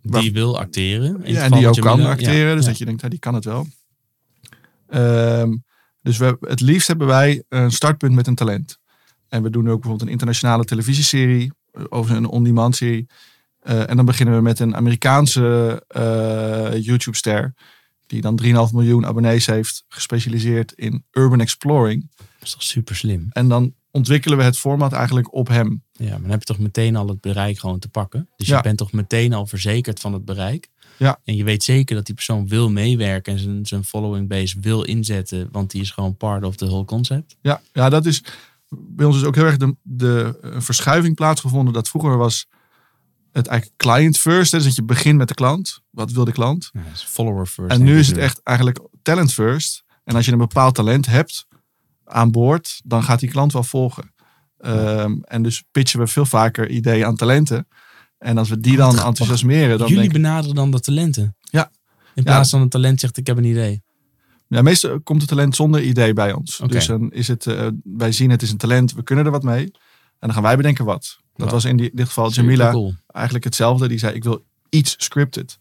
[0.02, 1.24] Waar- Die wil acteren.
[1.24, 2.48] In Ja, en die ook kan acteren.
[2.48, 2.68] Ja, Dus ja.
[2.70, 3.66] dat je denkt, nou, die kan het wel.
[4.88, 5.56] Ehm,
[6.02, 8.78] dus we, het liefst hebben wij een startpunt met een talent.
[9.28, 11.52] En we doen ook bijvoorbeeld een internationale televisieserie.
[11.72, 13.06] eh, Over een on-demand serie.
[13.60, 17.54] Eh, en dan beginnen we met een Amerikaanse eh, YouTube-ster.
[18.06, 19.84] Die dan 3,5 miljoen abonnees heeft.
[19.88, 22.10] Gespecialiseerd in urban exploring.
[22.16, 23.26] Dat is toch super slim.
[23.30, 25.82] En dan ontwikkelen we het format eigenlijk op hem.
[25.92, 28.28] Ja, maar dan heb je toch meteen al het bereik gewoon te pakken.
[28.36, 28.56] Dus Ja.
[28.56, 30.68] je bent toch meteen al verzekerd van het bereik.
[30.96, 31.20] Ja.
[31.24, 34.82] En je weet zeker dat die persoon wil meewerken en zijn, zijn following base wil
[34.82, 35.48] inzetten.
[35.52, 37.36] Want die is gewoon part of the whole concept.
[37.40, 38.22] Ja, ja dat is
[38.68, 41.72] bij ons is ook heel erg de, de een verschuiving plaatsgevonden.
[41.72, 42.46] Dat vroeger was
[43.32, 44.52] het eigenlijk client first.
[44.52, 45.80] Hè, dus dat je begint met de klant.
[45.90, 46.70] Wat wil de klant?
[46.72, 47.70] Ja, follower first.
[47.70, 49.84] En nu is het echt eigenlijk talent first.
[50.04, 51.46] En als je een bepaald talent hebt
[52.04, 54.12] aan boord, dan gaat die klant wel volgen.
[54.58, 57.68] Ehm, en dus pitchen we veel vaker ideeën aan talenten.
[58.18, 61.36] En als we die dan enthousiasmeren, dan Jullie benaderen dan de talenten.
[61.40, 61.70] Ja.
[62.14, 63.82] In plaats van een talent zegt ik heb een idee.
[64.48, 66.60] Ja, meestal komt het talent zonder idee bij ons.
[66.66, 69.42] Dus dan is het, eh, wij zien het is een talent, we kunnen er wat
[69.42, 69.64] mee.
[69.64, 69.72] En
[70.18, 71.18] dan gaan wij bedenken wat.
[71.36, 72.94] Dat was in die- dit geval Jamila cool.
[73.06, 73.88] eigenlijk hetzelfde.
[73.88, 75.58] Die zei, ik wil iets scripted.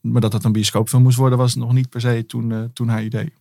[0.00, 2.88] Maar dat het een bioscoopfilm moest worden, was nog niet per se toen, eh, toen
[2.88, 3.32] haar idee.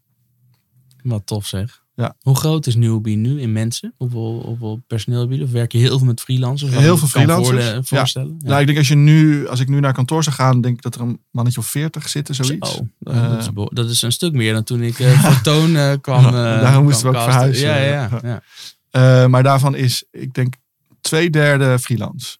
[1.04, 1.84] Wat tof zeg.
[1.96, 2.16] Ja.
[2.22, 3.94] Hoe groot is Newbie nu in mensen?
[3.98, 5.52] Hoeveel, hoeveel personeel hebben jullie?
[5.54, 6.72] Of werk je heel veel met freelancers?
[6.72, 8.36] Heel veel freelancers, voorstellen?
[8.40, 8.48] Ja.
[8.50, 10.82] Nou, ik denk als, je nu, als ik nu naar kantoor zou gaan, denk ik
[10.82, 12.74] dat er een mannetje of veertig zitten, zoiets.
[12.74, 15.76] Zo, dat, Eh, is, dat is een stuk meer dan toen ik eh voor Toon
[15.76, 16.32] eh, kwam.
[16.32, 17.68] Daarom moesten we ook verhuizen.
[17.68, 18.42] Ja, ja,
[18.92, 19.28] ja.
[19.28, 20.54] Maar daarvan is, ik denk,
[21.02, 22.38] twee derde freelance.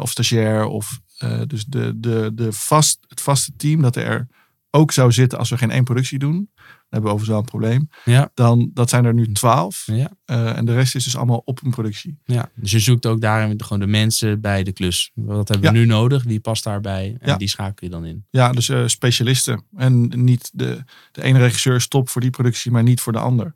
[0.00, 0.64] Of stagiair.
[0.64, 1.00] Of,
[1.46, 4.26] dus de, de, de vast, het vaste team dat er
[4.70, 6.50] ook zou zitten als we geen één productie doen.
[6.94, 7.88] Hebben we overigens wel een probleem.
[8.16, 8.30] Ja.
[8.34, 9.82] Dan, dat zijn er nu twaalf.
[9.86, 12.18] Ja, Eh, en de rest is dus allemaal op een productie.
[12.24, 12.50] ja.
[12.54, 15.10] Dus je zoekt ook daarin gewoon de mensen bij de klus.
[15.14, 15.82] Wat hebben we Ja.
[15.84, 16.22] nu nodig?
[16.22, 17.16] Wie past daarbij?
[17.20, 17.36] En Ja.
[17.36, 18.24] die schakel je dan in.
[18.30, 19.64] Ja, dus eh, specialisten.
[19.76, 23.54] En niet de, de ene regisseur stopt voor die productie, maar niet voor de ander.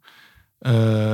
[0.59, 0.73] Eh,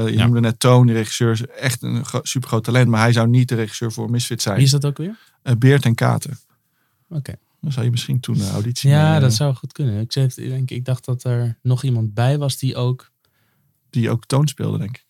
[0.09, 2.89] je noemde net Toon, die regisseur is echt een gro- supergroot talent.
[2.89, 4.57] Maar hij zou niet de regisseur voor Misfit zijn.
[4.57, 5.19] Wie is dat ook weer?
[5.59, 6.39] Beert en Katen.
[7.09, 7.35] Oké.
[7.65, 8.91] Dan zou je misschien toen de auditie...
[8.91, 10.01] Ja, eh, dat zou goed kunnen.
[10.01, 13.13] Ik, zeg, ik, denk, ik dacht dat er nog iemand bij was die ook...
[13.91, 15.05] Die ook Toon speelde, denk ik.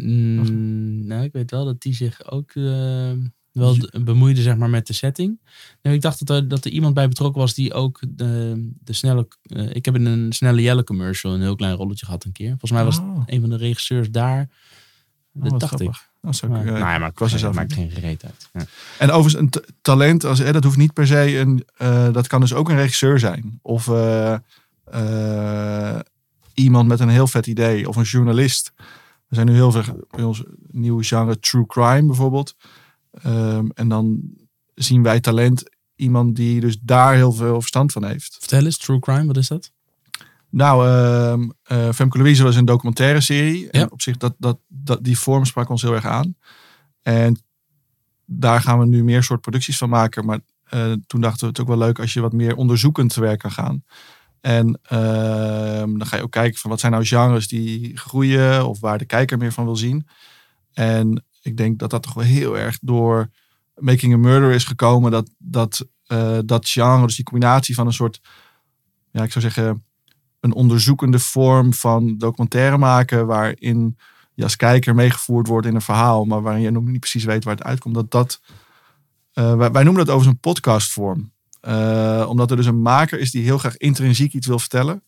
[0.00, 3.12] Mm, nou, ik weet wel dat die zich ook eh,
[3.52, 5.40] wel bemoeide zeg maar, met de setting.
[5.82, 8.92] Nou, ik dacht dat er, dat er iemand bij betrokken was die ook de, de
[8.92, 9.28] snelle...
[9.42, 12.48] eh, ik heb in een snelle Jelle commercial een heel klein rolletje gehad een keer.
[12.48, 13.22] Volgens mij was Oh.
[13.26, 14.40] een van de regisseurs daar.
[14.42, 16.00] Oh, Dat wat dacht grappig.
[16.00, 16.10] ik.
[16.22, 18.48] Dat zou ik, Maar, eh, nou ja, maar ik was maakt geen reet uit.
[18.52, 18.64] Ja.
[18.98, 21.64] En overigens, een talent, als, dat hoeft niet per se een.
[21.76, 23.58] eh, dat kan dus ook een regisseur zijn.
[23.62, 24.36] Of eh,
[26.54, 27.88] iemand met een heel vet idee.
[27.88, 28.72] Of een journalist.
[29.28, 32.56] Er zijn nu heel veel bij ons nieuwe genre true crime bijvoorbeeld.
[33.22, 34.20] Ehm, en dan
[34.74, 35.62] zien wij talent
[35.96, 38.36] iemand die dus daar heel veel verstand van heeft.
[38.38, 39.70] Vertel eens, True Crime, wat is dat?
[40.52, 43.70] Nou, ehm eh, Femke Louise was een documentaire serie.
[43.70, 43.86] En Ja.
[43.90, 46.36] op zich, dat, dat, dat, die vorm sprak ons heel erg aan.
[47.02, 47.38] En
[48.24, 50.24] daar gaan we nu meer soort producties van maken.
[50.24, 53.20] Maar eh, toen dachten we het ook wel leuk als je wat meer onderzoekend te
[53.20, 53.84] werk kan gaan.
[54.40, 58.80] En ehm, dan ga je ook kijken van wat zijn nou genres die groeien of
[58.80, 60.06] waar de kijker meer van wil zien.
[60.72, 63.30] En ik denk dat dat toch wel heel erg door
[63.74, 65.10] Making a Murder is gekomen.
[65.10, 68.20] Dat, dat, eh, dat genre, dus die combinatie van een soort,
[69.10, 69.84] ja, ik zou zeggen,
[70.42, 73.26] een onderzoekende vorm van documentaire maken.
[73.26, 73.98] Waarin
[74.34, 77.44] je als kijker meegevoerd wordt in een verhaal, maar waarin je nog niet precies weet
[77.44, 77.94] waar het uitkomt.
[77.94, 78.40] Dat dat,
[79.32, 81.32] eh, wij, noemen dat overigens een podcastvorm.
[81.60, 85.02] Eh, omdat er dus een maker is die heel graag intrinsiek iets wil vertellen.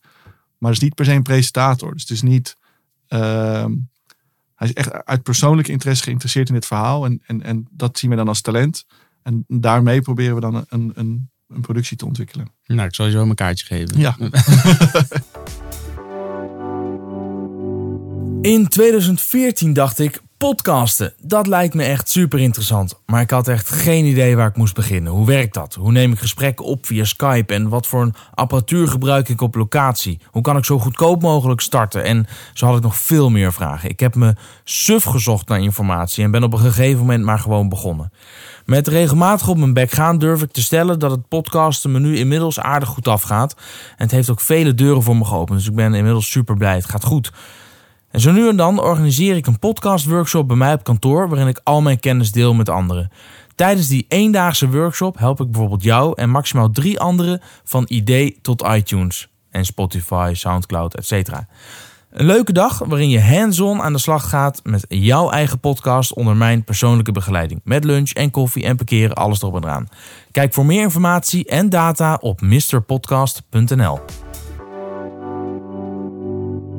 [0.59, 1.92] Maar is niet per se een presentator.
[1.92, 2.57] Dus het is niet.
[3.09, 3.73] ehm,
[4.55, 7.05] hij is echt uit persoonlijke interesse geïnteresseerd in dit verhaal.
[7.05, 8.87] En, en, en dat zien we dan als talent.
[9.23, 12.49] En daarmee proberen we dan een, een, een productie te ontwikkelen.
[12.67, 13.99] Nou, ik zal je zo een kaartje geven.
[13.99, 14.17] Ja.
[18.43, 23.01] In 2014 dacht ik, Podcasten, dat lijkt me echt super interessant.
[23.07, 25.13] Maar ik had echt geen idee waar ik moest beginnen.
[25.13, 25.75] Hoe werkt dat?
[25.75, 27.55] Hoe neem ik gesprekken op via Skype?
[27.55, 30.21] En wat voor een apparatuur gebruik ik op locatie?
[30.31, 32.05] Hoe kan ik zo goedkoop mogelijk starten?
[32.05, 33.89] En zo had ik nog veel meer vragen.
[33.89, 37.69] Ik heb me suf gezocht naar informatie en ben op een gegeven moment maar gewoon
[37.69, 38.13] begonnen.
[38.65, 42.17] Met regelmatig op mijn bek gaan durf ik te stellen dat het podcasten me nu
[42.17, 43.55] inmiddels aardig goed afgaat.
[43.97, 45.59] En het heeft ook vele deuren voor me geopend.
[45.59, 46.75] Dus ik ben inmiddels super blij.
[46.75, 47.33] Het gaat goed.
[48.14, 51.61] En zo nu en dan organiseer ik een podcastworkshop bij mij op kantoor waarin ik
[51.64, 53.11] al mijn kennis deel met anderen.
[53.55, 58.62] Tijdens die eendaagse workshop help ik bijvoorbeeld jou en maximaal drie anderen van idee tot
[58.62, 61.29] iTunes en Spotify, Soundcloud, etc.
[62.11, 66.37] Een leuke dag waarin je hands-on aan de slag gaat met jouw eigen podcast onder
[66.37, 67.61] mijn persoonlijke begeleiding.
[67.64, 69.88] Met lunch en koffie en parkeren, alles erop en eraan.
[70.31, 74.00] Kijk voor meer informatie en data op mrpodcast.nl.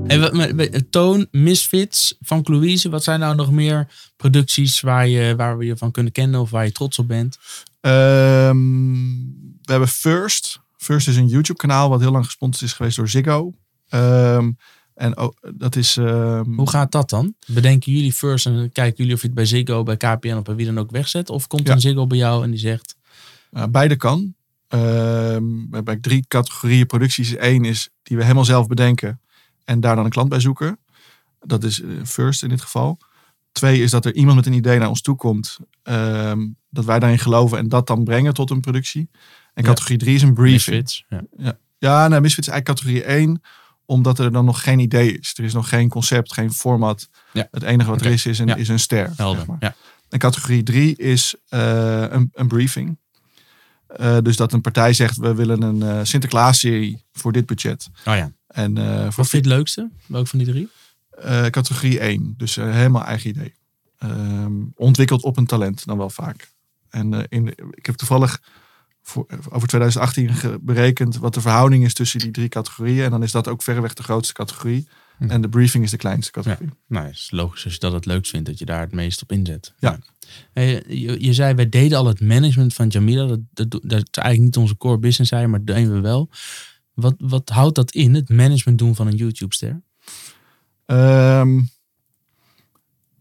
[0.07, 2.89] En Toon, Misfits van Louise.
[2.89, 3.87] Wat zijn nou nog meer
[4.17, 7.37] producties waar, je, waar we je van kunnen kennen of waar je trots op bent?
[7.81, 9.03] Ehm,
[9.61, 10.59] we hebben First.
[10.77, 13.53] First is een YouTube kanaal wat heel lang gesponsord is geweest door Ziggo.
[13.89, 14.51] Ehm,
[14.93, 15.97] en dat is...
[15.97, 17.33] ehm, Hoe gaat dat dan?
[17.47, 20.55] Bedenken jullie first en kijken jullie of je het bij Ziggo, bij KPN of bij
[20.55, 21.29] wie dan ook wegzet?
[21.29, 21.73] Of komt Ja.
[21.73, 22.95] een Ziggo bij jou en die zegt...
[23.51, 24.35] Uh, beide kan.
[24.67, 27.33] Ehm, we hebben drie categorieën producties.
[27.37, 29.19] Eén is die we helemaal zelf bedenken
[29.65, 30.79] en daar dan een klant bij zoeken.
[31.39, 32.97] Dat is eh, first in dit geval.
[33.51, 35.57] Twee is dat er iemand met een idee naar ons toe komt.
[35.83, 39.09] ehm, dat wij daarin geloven en dat dan brengen tot een productie.
[39.53, 39.69] En Ja.
[39.69, 40.75] categorie drie is een briefing.
[40.75, 41.05] Misfits.
[41.37, 41.57] Ja.
[41.77, 43.41] Ja, nee, Misfits is eigenlijk categorie 1,
[43.85, 45.33] omdat er dan nog geen idee is.
[45.37, 47.09] Er is nog geen concept, geen format.
[47.33, 47.47] Ja.
[47.51, 48.55] Het enige wat er is, is een, Ja.
[48.55, 49.11] is een ster.
[49.15, 49.37] Helder.
[49.37, 49.57] zeg maar.
[49.59, 49.75] ja.
[50.09, 52.97] En categorie 3 is eh, een, een briefing.
[53.87, 57.87] Eh, dus dat een partij zegt, we willen een eh, Sinterklaas-serie voor dit budget.
[58.05, 58.31] Oh ja.
[58.55, 59.89] En voor Wat vind je het leukste?
[60.07, 60.69] Welk van die drie?
[61.21, 63.53] eh, categorie 1, dus eh, helemaal eigen idee.
[63.97, 66.51] Ehm, ontwikkeld op een talent dan wel vaak.
[66.89, 68.41] En in, ik heb toevallig
[69.01, 73.03] voor, over 2018 ge- berekend wat de verhouding is tussen die drie categorieën.
[73.03, 74.87] En dan is dat ook verreweg de grootste categorie.
[75.17, 75.29] Hm.
[75.29, 76.69] En de briefing is de kleinste categorie.
[76.87, 79.21] Nou, het is logisch als je dat het leukst vindt, dat je daar het meest
[79.21, 79.73] op inzet.
[79.79, 79.99] Ja.
[80.53, 83.25] Je, je zei, wij deden al het management van Jamila.
[83.25, 86.29] Dat, dat, dat is eigenlijk niet onze core business zijn, maar dat deden we wel.
[86.95, 89.81] Wat, wat houdt dat in, het management doen van een YouTube-ster?
[90.85, 91.61] Ehm,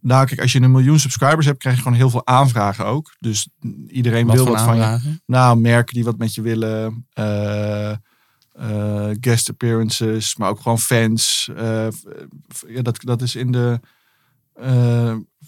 [0.00, 3.14] nou, kijk, als je een miljoen subscribers hebt, krijg je gewoon heel veel aanvragen ook.
[3.18, 3.48] Dus
[3.88, 4.82] iedereen Wat wil wat van je.
[4.82, 5.22] aanvragen?
[5.26, 7.06] Nou, merken die wat met je willen.
[7.12, 7.90] eh,
[8.52, 11.50] eh, guest appearances, maar ook gewoon fans.
[11.56, 11.88] eh,
[12.68, 13.80] ja, dat, dat is in de.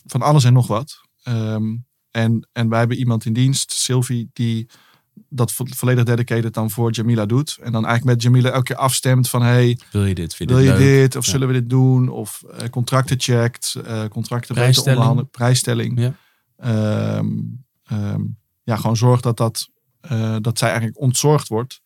[0.06, 1.00] van alles en nog wat.
[1.22, 1.76] Ehm,
[2.10, 4.68] en, en wij hebben iemand in dienst, Sylvie, die
[5.36, 7.58] dat vo- volledig dedicated dan voor Jamila doet.
[7.62, 9.42] En dan eigenlijk met Jamila elke keer afstemt van...
[9.42, 10.34] hey, Wil je dit?
[10.34, 11.00] Vind wil je dit leuk?
[11.00, 11.16] dit?
[11.16, 11.30] Of Ja.
[11.30, 12.08] zullen we dit doen?
[12.08, 15.30] Of eh, contracten checkt, eh, contracten Prijsstelling.
[15.30, 16.00] prijsstelling.
[16.00, 16.14] Ja.
[16.56, 17.28] Ehm,
[17.84, 18.20] ehm,
[18.62, 19.68] ja, gewoon zorg dat, dat,
[20.00, 21.80] eh, dat zij eigenlijk ontzorgd wordt.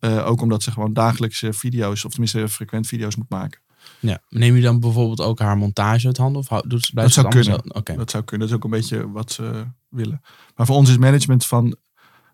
[0.00, 3.60] Ook omdat ze gewoon dagelijkse video's, of tenminste frequent video's moet maken.
[4.00, 4.20] Ja.
[4.28, 6.40] Neem je dan bijvoorbeeld ook haar montage uit handen?
[6.48, 7.62] Of doet ze, blijft Dat zou kunnen.
[7.98, 8.48] Dat zou kunnen.
[8.48, 10.20] Dat is ook een beetje wat ze willen.
[10.56, 11.76] Maar voor ons is management van,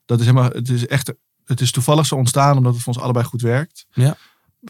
[0.05, 1.12] dat is helemaal, het is echt,
[1.45, 3.87] het is toevallig zo ontstaan omdat het voor ons allebei goed werkt.
[3.93, 4.17] Ja.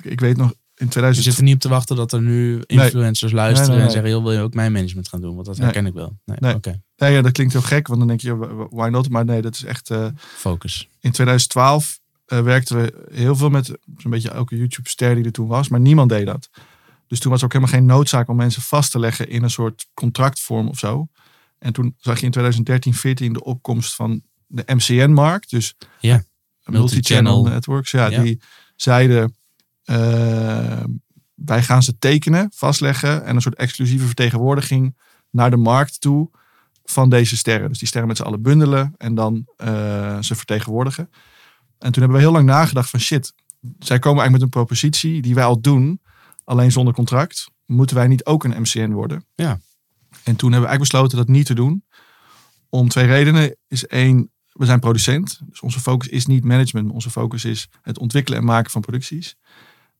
[0.02, 2.62] Ik, weet nog, in Je 2000, zit er niet op te wachten dat er nu
[2.66, 5.34] influencers luisteren Nee, nee, en zeggen, joh, wil je ook mijn management gaan doen?
[5.34, 6.18] Want dat herken ik wel.
[6.24, 6.54] Nee, Nee.
[6.54, 6.82] oké.
[6.96, 9.08] nee, ja, dat klinkt heel gek, want dan denk je, why not?
[9.08, 10.88] Maar nee, dat is echt, eh, Focus.
[11.00, 13.66] in 2012 eh, werkten we heel veel met
[13.96, 16.50] zo'n beetje elke YouTube-ster die er toen was, maar niemand deed dat.
[17.06, 19.50] Dus toen was er ook helemaal geen noodzaak om mensen vast te leggen in een
[19.50, 21.08] soort contractvorm of zo.
[21.58, 26.22] En toen zag je in 2013, 14 de opkomst van de MCN-markt, dus Ja,
[26.64, 27.90] multi-channel networks.
[27.90, 28.22] Ja, Ja.
[28.22, 28.40] die
[28.76, 29.36] zeiden,
[29.84, 30.84] eh,
[31.34, 34.96] wij gaan ze tekenen, vastleggen en een soort exclusieve vertegenwoordiging
[35.30, 36.30] naar de markt toe
[36.84, 37.68] van deze sterren.
[37.68, 41.10] Dus die sterren met z'n allen bundelen en dan eh, ze vertegenwoordigen.
[41.78, 43.32] En toen hebben we heel lang nagedacht van shit,
[43.78, 46.00] zij komen eigenlijk met een propositie die wij al doen,
[46.44, 47.50] alleen zonder contract.
[47.66, 49.26] Moeten wij niet ook een MCN worden?
[49.34, 49.58] Ja.
[50.24, 51.84] En toen hebben we eigenlijk besloten dat niet te doen.
[52.68, 53.56] Om twee redenen.
[53.68, 55.40] Is één, we zijn producent.
[55.48, 56.86] Dus onze focus is niet management.
[56.86, 59.36] maar Onze focus is het ontwikkelen en maken van producties.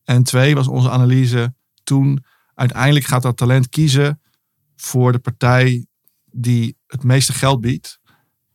[0.03, 2.23] En twee was onze analyse toen.
[2.53, 4.21] Uiteindelijk gaat dat talent kiezen
[4.75, 5.85] voor de partij
[6.31, 7.99] die het meeste geld biedt.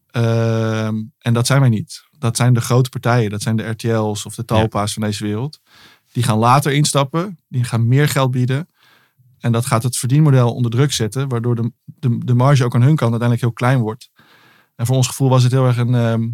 [0.06, 2.04] Ehm, en dat zijn wij niet.
[2.18, 3.30] Dat zijn de grote partijen.
[3.30, 5.60] Dat zijn de RTL's of de Talpa's van deze wereld.
[6.12, 7.38] Die gaan later instappen.
[7.48, 8.68] Die gaan meer geld bieden.
[9.38, 11.28] En dat gaat het verdienmodel onder druk zetten.
[11.28, 14.09] Waardoor de, de, de marge ook aan hun kant uiteindelijk heel klein wordt.
[14.80, 16.28] En voor ons gevoel was het heel erg een, ehm,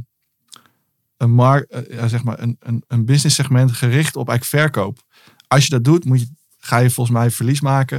[1.16, 5.02] een, mar, eh, zeg maar een, een, een business segment gericht op eigenlijk verkoop.
[5.48, 6.28] Als je dat doet, moet je,
[6.58, 7.98] ga je volgens mij verlies maken.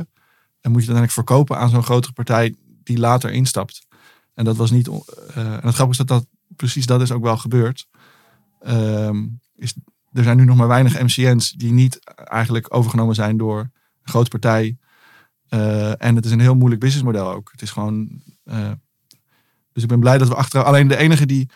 [0.62, 3.88] En moet je het uiteindelijk verkopen aan zo'n grotere partij die later instapt.
[4.33, 4.88] En dat was niet.
[4.88, 4.95] eh,
[5.36, 7.88] en het grappige is dat, dat precies dat is ook wel gebeurd.
[8.60, 9.73] Ehm, is,
[10.12, 13.71] er zijn nu nog maar weinig MCN's die niet eigenlijk overgenomen zijn door een
[14.12, 14.77] grote partij.
[15.47, 17.51] Eh, en het is een heel moeilijk businessmodel ook.
[17.51, 18.21] Het is gewoon.
[19.77, 20.65] Dus ik ben blij dat we achteraf.
[20.65, 21.49] Alleen de enige die.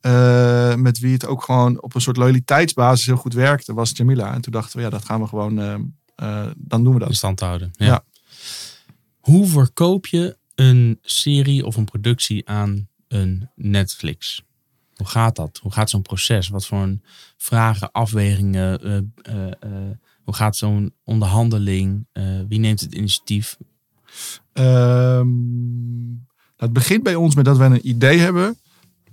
[0.00, 4.34] eh, met wie het ook gewoon op een soort loyaliteitsbasis heel goed werkte, was Jamila.
[4.34, 5.58] En toen dachten we, ja, dat gaan we gewoon.
[5.58, 5.74] eh,
[6.16, 7.08] eh, dan doen we dat.
[7.08, 7.70] in stand houden.
[7.76, 7.86] Ja.
[7.86, 8.04] Ja.
[9.20, 14.42] Hoe verkoop je een serie of een productie aan een Netflix?
[14.94, 15.58] Hoe gaat dat?
[15.62, 16.48] Hoe gaat zo'n proces?
[16.48, 17.02] Wat voor een
[17.36, 19.12] vragen, afwegingen?
[20.24, 22.06] hoe gaat zo'n onderhandeling?
[22.48, 23.56] Wie neemt het initiatief?
[24.52, 25.28] Ehm,
[26.56, 28.58] het begint bij ons met dat we een idee hebben.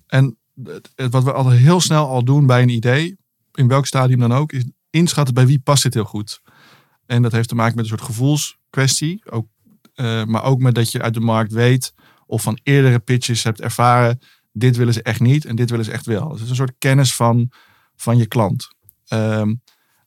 [0.07, 3.17] En het, wat we altijd heel snel al doen bij een idee,
[3.53, 6.41] in welk stadium dan ook, is inschatten bij wie past dit heel goed.
[7.05, 9.21] En dat heeft te maken met een soort gevoelskwestie.
[9.29, 9.47] Ook,
[9.93, 11.93] eh, maar ook met dat je uit de markt weet
[12.25, 14.19] of van eerdere pitches hebt ervaren.
[14.51, 16.23] Dit willen ze echt niet en dit willen ze echt wel.
[16.23, 17.51] Dus het is een soort kennis van,
[17.95, 18.67] van je klant.
[19.07, 19.53] Ehm,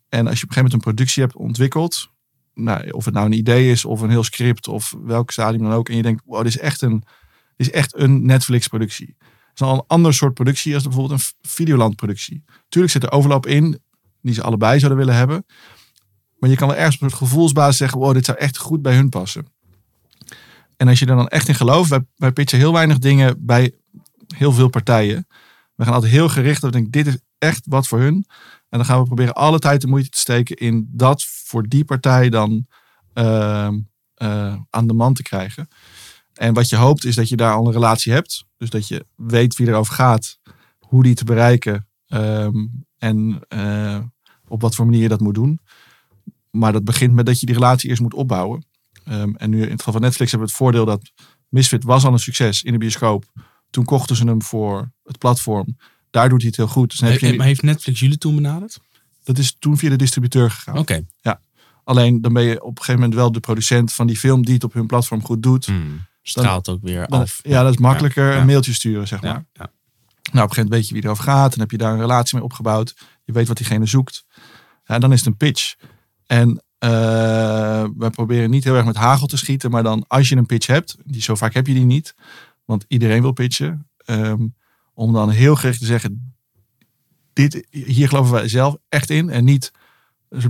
[0.08, 2.10] en als je op een gegeven moment een productie hebt ontwikkeld,
[2.54, 5.72] nou, of het nou een idee is of een heel script of welk stadium dan
[5.72, 5.88] ook.
[5.88, 7.04] En je denkt, wow, dit is echt een,
[7.56, 9.16] is echt een Netflix productie.
[9.18, 12.44] Het is al een ander soort productie als bijvoorbeeld een Videoland productie.
[12.68, 13.80] Tuurlijk zit er overlap in
[14.22, 15.46] die ze allebei zouden willen hebben.
[16.38, 18.94] Maar je kan wel ergens op een gevoelsbasis zeggen, wow, dit zou echt goed bij
[18.94, 19.46] hun passen.
[20.76, 23.74] En als je er dan echt in gelooft, wij, wij pitchen heel weinig dingen bij
[24.34, 25.26] heel veel partijen.
[25.74, 28.24] We gaan altijd heel gericht op, denk dit is echt wat voor hun.
[28.68, 31.84] En dan gaan we proberen alle tijd de moeite te steken in dat voor die
[31.84, 32.66] partij dan
[33.12, 33.78] ehm,
[34.14, 35.68] eh, aan de man te krijgen.
[36.38, 38.44] En wat je hoopt is dat je daar al een relatie hebt.
[38.56, 40.38] Dus dat je weet wie erover gaat,
[40.78, 42.66] hoe die te bereiken ehm,
[42.98, 43.98] en eh,
[44.48, 45.60] op wat voor manier je dat moet doen.
[46.50, 48.66] Maar dat begint met dat je die relatie eerst moet opbouwen.
[49.04, 51.12] Ehm, en nu in het geval van Netflix hebben we het voordeel dat
[51.48, 53.24] Misfit was al een succes in de bioscoop.
[53.70, 55.76] Toen kochten ze hem voor het platform.
[56.10, 56.90] Daar doet hij het heel goed.
[56.90, 58.78] Dus heb je, maar heeft Netflix jullie toen benaderd?
[59.26, 60.78] dat is toen via de distributeur gegaan.
[60.78, 61.04] Oké.
[61.84, 64.54] Alleen dan ben je op een gegeven moment wel de producent van die film die
[64.54, 65.68] het op hun platform goed doet.
[66.28, 67.40] Straalt ook weer Dan- af.
[67.42, 68.32] ja, dat is makkelijker.
[68.32, 68.40] Ja.
[68.40, 69.32] Een mailtje sturen, zeg maar.
[69.32, 69.70] Nou, op
[70.32, 71.54] een gegeven moment weet je wie erover gaat.
[71.54, 72.94] En heb je daar een relatie mee opgebouwd.
[73.24, 74.24] Je weet wat diegene zoekt.
[74.84, 75.74] Ja, dan is het een pitch.
[76.26, 79.70] En eh wij proberen niet heel erg met hagel te schieten.
[79.70, 80.96] Maar dan als je een pitch hebt.
[81.04, 82.14] Die, zo vaak heb je die niet.
[82.64, 83.88] Want iedereen wil pitchen.
[83.96, 84.46] ehm,
[84.94, 86.34] om dan heel gericht te zeggen.
[87.32, 89.30] Dit, hier geloven wij zelf echt in.
[89.30, 89.72] En niet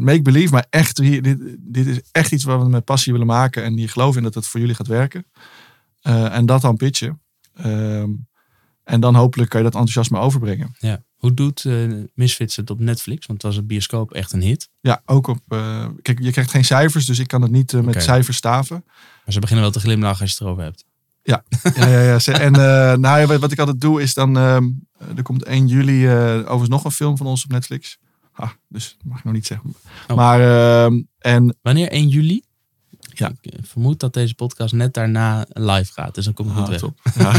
[0.01, 0.53] make-believe.
[0.53, 3.63] Maar echt, hier, dit, dit is echt iets wat we met passie willen maken.
[3.65, 5.27] En hier geloven in dat het voor jullie gaat werken.
[6.07, 7.21] Eh, en dat dan pitchen.
[7.55, 8.11] Ehm,
[8.85, 10.75] en dan hopelijk kan je dat enthousiasme overbrengen.
[10.79, 11.03] Ja.
[11.17, 11.75] Hoe doet eh,
[12.15, 13.27] Misfits het op Netflix?
[13.27, 14.69] Want was het bioscoop echt een hit.
[14.81, 15.39] Ja, ook op.
[15.49, 18.83] eh, kijk, je krijgt geen cijfers, dus ik kan het niet met cijfers staven.
[19.25, 20.85] Maar ze beginnen wel te glimlachen als je het erover hebt.
[21.23, 21.43] Ja,
[21.75, 22.19] ja, ja.
[22.19, 22.53] ze- En
[23.01, 24.37] nou, ja, wat- ik altijd doe is dan.
[24.37, 24.65] ehm,
[25.17, 27.99] er komt 1 juli overigens nog een film van ons op Netflix.
[28.33, 29.75] Ah, dus dat mag ik nog niet zeggen.
[30.09, 30.17] Oh.
[30.17, 30.41] Maar
[30.85, 31.89] ehm, en Wanneer?
[31.93, 32.43] 1 juli?
[33.19, 33.33] Ja.
[33.41, 36.15] Ik eh, vermoed dat deze podcast net daarna live gaat.
[36.15, 36.79] Dus dan kom ik goed ah, weg.
[36.79, 37.01] top.
[37.19, 37.33] Ja.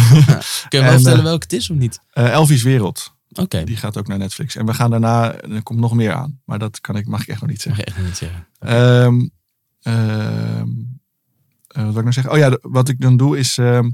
[0.69, 1.99] Kun je me vertellen eh, welke het is of niet?
[2.11, 4.55] Eh, Elvis Wereld, Oké, die gaat ook naar Netflix.
[4.55, 6.41] En we gaan daarna, er komt nog meer aan.
[6.45, 7.83] Maar dat kan ik, mag ik echt nog niet mag zeggen.
[7.85, 8.47] je echt nog niet zeggen.
[8.59, 9.27] Ehm,
[9.81, 10.69] ehm,
[11.67, 12.31] eh, wat wil ik nou zeggen?
[12.33, 13.89] Oh ja, wat ik dan doe is ehm,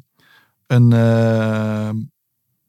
[0.68, 0.94] een.
[0.94, 1.96] ehm,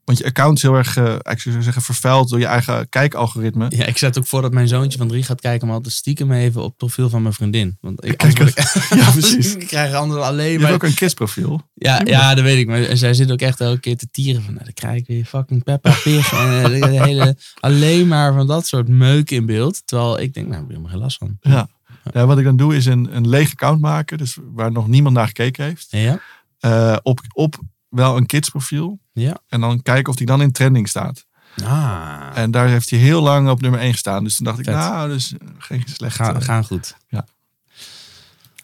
[0.05, 3.67] want je account is heel erg, eh, ik zou zeggen, vervuild door je eigen kijkalgoritme.
[3.69, 6.33] Ja, ik zet ook voor dat mijn zoontje van drie gaat kijken, maar altijd stiekem
[6.33, 7.79] even op het profiel van mijn vriendin.
[7.81, 8.39] Want ik, Kijk,
[9.01, 9.55] ja, precies.
[9.57, 10.71] ik krijg anderen alleen Je maar...
[10.71, 11.63] hebt ook een kidsprofiel.
[11.75, 12.67] Ja, ja, dat weet ik.
[12.67, 15.25] Maar zij zit ook echt elke keer te tieren van, nou, dan krijg ik weer
[15.25, 16.33] fucking Peppa Pig.
[16.33, 19.83] en eh, de hele, alleen maar van dat soort meuk in beeld.
[19.85, 21.37] Terwijl ik denk, nou, ik heb er helemaal geen last van.
[21.41, 21.69] Ja.
[22.13, 22.27] ja.
[22.27, 25.27] Wat ik dan doe is een, een leeg account maken, dus waar nog niemand naar
[25.27, 25.87] gekeken heeft.
[25.91, 26.21] Ja?
[26.59, 27.59] Eh, op, op
[27.95, 28.99] wel een kidsprofiel.
[29.13, 29.37] Ja.
[29.49, 31.27] En dan kijken of die dan in trending staat.
[31.65, 34.25] Ah, En daar heeft hij heel lang op nummer 1 gestaan.
[34.25, 36.17] Dus toen dacht ik, nou, dus eh, geen slecht.
[36.17, 36.97] gaan, eh, gaan goed.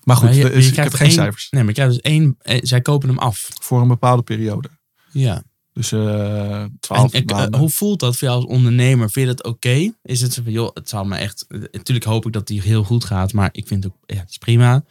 [0.04, 1.46] Maar goed, Maar je- dus je ik heb geen één- cijfers.
[1.50, 2.36] Nee, maar krijgt dus één...
[2.38, 3.48] eh, zij kopen hem af.
[3.60, 4.68] Voor een bepaalde periode.
[5.12, 5.42] Ja.
[5.72, 9.10] Dus eh 12 En, eh, hoe voelt dat voor jou als ondernemer?
[9.10, 9.92] Vind je dat oké?
[10.02, 11.44] Is het zo van, joh, het zal me echt...
[11.48, 14.16] eh, Natuurlijk hoop ik dat die heel goed gaat, maar ik vind het ook, ja,
[14.20, 14.84] het is prima.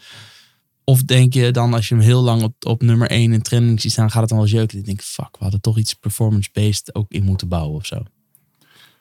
[0.90, 3.82] Of denk je dan, als je hem heel lang op, op nummer 1 in trending
[3.82, 4.78] ziet staan, gaat het dan wel eens jeuken?
[4.78, 7.96] Ik denk, fuck, we hadden toch iets performance-based ook in moeten bouwen of zo.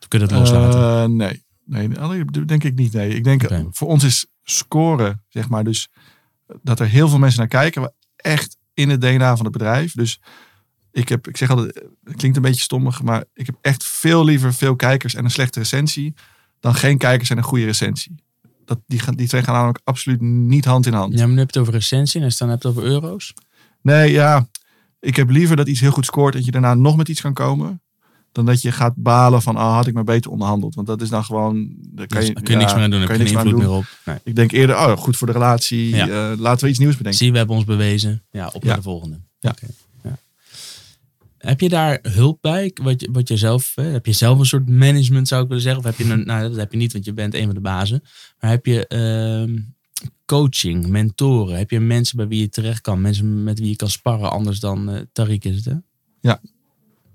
[0.00, 0.80] Of kun je dat loslaten?
[0.80, 1.42] Eh, nee.
[1.64, 2.92] nee, denk ik niet.
[2.92, 5.88] Nee, ik denk voor ons is scoren, zeg maar, dus
[6.62, 9.92] dat er heel veel mensen naar kijken, echt in het DNA van het bedrijf.
[9.92, 10.20] Dus
[10.92, 11.74] ik heb, ik zeg altijd,
[12.04, 15.30] het klinkt een beetje stommig, maar ik heb echt veel liever veel kijkers en een
[15.30, 16.14] slechte recensie
[16.60, 18.14] dan geen kijkers en een goede recensie.
[18.68, 21.12] Dat, die, gaan, die twee gaan namelijk absoluut niet hand in hand.
[21.12, 23.34] Ja, maar nu heb je het over recensie en je dan hebt het over euro's.
[23.82, 24.48] Nee, ja.
[25.00, 27.32] Ik heb liever dat iets heel goed scoort en je daarna nog met iets kan
[27.34, 27.82] komen.
[28.32, 30.74] Dan dat je gaat balen van, ah, had ik maar beter onderhandeld.
[30.74, 31.74] Want dat is dan gewoon...
[31.78, 33.60] Daar Kan je, kun je niks meer aan doen, heb kan je je geen invloed
[33.60, 33.84] meer op.
[34.04, 34.16] Nee.
[34.24, 35.94] Ik denk eerder, oh, goed voor de relatie.
[35.94, 36.08] Ja.
[36.08, 37.20] eh, laten we iets nieuws bedenken.
[37.20, 38.24] Zie, we hebben ons bewezen.
[38.30, 38.68] Ja, op Ja.
[38.68, 39.20] naar de volgende.
[39.38, 39.54] Ja.
[41.38, 42.70] Heb je daar hulp bij?
[42.82, 45.80] Wat je, wat je zelf, heb je zelf een soort management, zou ik willen zeggen?
[45.80, 47.60] Of heb je een, nou, dat heb je niet, want je bent een van de
[47.60, 48.02] bazen.
[48.40, 49.58] Maar heb je ehm,
[50.26, 51.58] coaching, mentoren?
[51.58, 53.00] Heb je mensen bij wie je terecht kan?
[53.00, 55.74] Mensen met wie je kan sparren, anders dan eh Tariq is het, hè?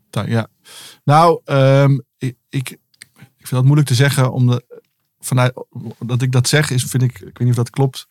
[0.09, 0.47] Ta- Ja.
[1.03, 2.67] Nou, ehm, ik, ik,
[3.37, 4.31] vind dat moeilijk te zeggen.
[4.31, 4.63] Omdat,
[5.19, 5.53] vanuit,
[5.99, 8.07] dat ik dat zeg, is, vind ik, ik weet niet of dat klopt.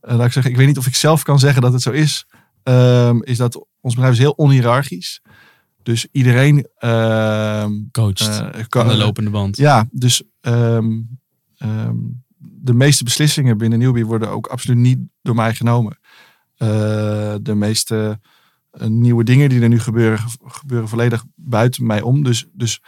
[0.00, 2.26] Laat ik zeggen, ik weet niet of ik zelf kan zeggen dat het zo is.
[2.62, 5.22] Ehm, is dat ons bedrijf is heel onhiërarchisch.
[5.84, 9.56] Dus iedereen ehm, Coacht eh, kan de lopende band.
[9.56, 11.00] Ja, dus ehm,
[11.56, 11.96] ehm,
[12.38, 15.98] de meeste beslissingen binnen Newbie worden ook absoluut niet door mij genomen.
[16.56, 18.20] Eh, de meeste
[18.70, 22.22] eh, nieuwe dingen die er nu gebeuren, ge- gebeuren volledig buiten mij om.
[22.24, 22.80] Dus, dus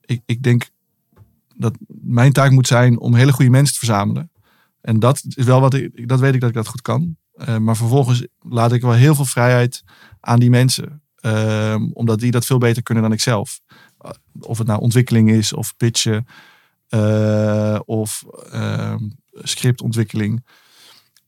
[0.00, 0.70] ik, ik denk
[1.56, 4.30] dat mijn taak moet zijn om hele goede mensen te verzamelen.
[4.80, 7.16] En dat is wel wat ik, dat weet ik dat ik dat goed kan.
[7.36, 9.82] Eh, maar vervolgens laat ik wel heel veel vrijheid
[10.20, 11.02] aan die mensen.
[11.16, 13.60] Ehm, omdat die dat veel beter kunnen dan ik zelf.
[14.04, 14.10] Uh,
[14.40, 16.26] Of het nou ontwikkeling is, of pitchen,
[16.88, 20.44] eh, of ehm, scriptontwikkeling.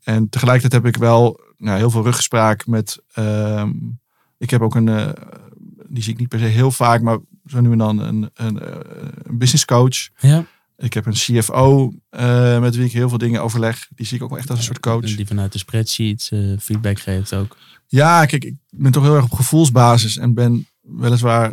[0.02, 3.02] En tegelijkertijd heb ik wel nou, heel veel ruggespraak met.
[3.12, 3.70] ehm,
[4.38, 5.08] ik heb ook een, eh,
[5.88, 8.60] die zie ik niet per se heel vaak, maar zo nu en dan een, een,
[8.60, 8.76] eh,
[9.22, 10.08] een business coach.
[10.18, 10.44] Ja.
[10.78, 13.88] Ik heb een CFO eh, met wie ik heel veel dingen overleg.
[13.94, 15.16] Die zie ik ook wel echt als een soort coach.
[15.16, 17.56] Die vanuit de spreadsheets eh, feedback geeft ook.
[17.86, 21.52] Ja, kijk, ik ben toch heel erg op gevoelsbasis en ben weliswaar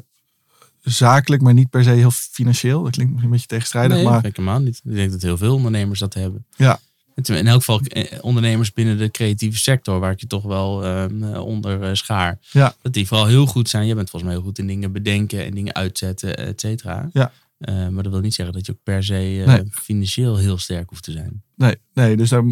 [0.82, 2.84] zakelijk, maar niet per se heel financieel.
[2.84, 4.82] Dat klinkt misschien een beetje tegenstrijdig, nee, maar helemaal niet.
[4.84, 6.46] Ik denk dat heel veel ondernemers dat hebben.
[6.56, 6.80] Ja.
[7.24, 11.46] In elk geval eh, ondernemers binnen de creatieve sector, waar ik je toch wel eh,
[11.46, 12.40] onder schaar.
[12.52, 12.76] Ja.
[12.82, 13.88] Dat die vooral heel goed zijn.
[13.88, 17.10] Je bent volgens mij heel goed in dingen bedenken en dingen uitzetten, et cetera.
[17.14, 17.32] Ja.
[17.58, 19.64] Eh, maar dat wil niet zeggen dat je ook per se eh, Nee.
[19.72, 21.44] financieel heel sterk hoeft te zijn.
[21.56, 22.44] nee, nee dus daar,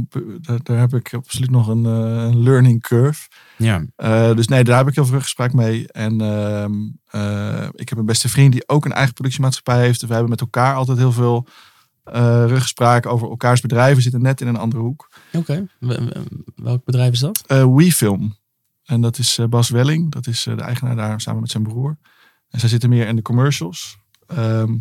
[0.41, 3.28] daar, daar heb ik absoluut nog een, eh, learning curve.
[3.58, 3.86] Ja,
[4.34, 5.88] dus nee, daar heb ik heel veel gesprek mee.
[5.91, 6.74] En ehm,
[7.06, 10.01] eh, ik heb een beste vriend die ook een eigen productiemaatschappij heeft.
[10.01, 11.47] We hebben met elkaar altijd heel veel
[12.04, 13.95] eh ruggespraak over elkaars bedrijven.
[13.95, 15.10] We zitten net in een andere hoek.
[15.34, 15.68] oké.
[16.56, 17.43] Welk bedrijf is dat?
[17.47, 18.36] WeFilm.
[18.84, 20.12] En dat is Bas Welling.
[20.12, 21.97] Dat is de eigenaar daar samen met zijn broer.
[22.49, 23.97] En zij zitten meer in de commercials.
[24.28, 24.78] Ehm,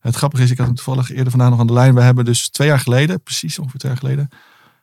[0.00, 1.94] het grappige is, ik had hem toevallig eerder vandaag nog aan de lijn.
[1.94, 4.28] We hebben dus twee jaar geleden, precies ongeveer twee jaar geleden,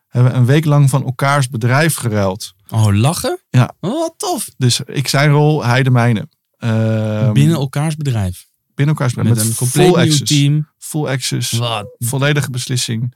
[0.07, 2.53] hebben we een week lang van elkaars bedrijf geruild.
[2.69, 3.39] Oh, lachen?
[3.49, 3.73] Ja.
[3.79, 4.49] Oh, wat tof.
[4.57, 6.27] Dus ik zijn rol, hij de mijne.
[6.57, 8.45] Ehm, Binnen elkaars bedrijf.
[8.75, 9.35] binnen elkaars bedrijf.
[9.35, 10.31] Met, Met, een compleet full nieuw access.
[10.31, 10.69] team.
[10.77, 11.51] Full access.
[11.51, 11.95] Wat?
[11.99, 13.15] Volledige beslissing.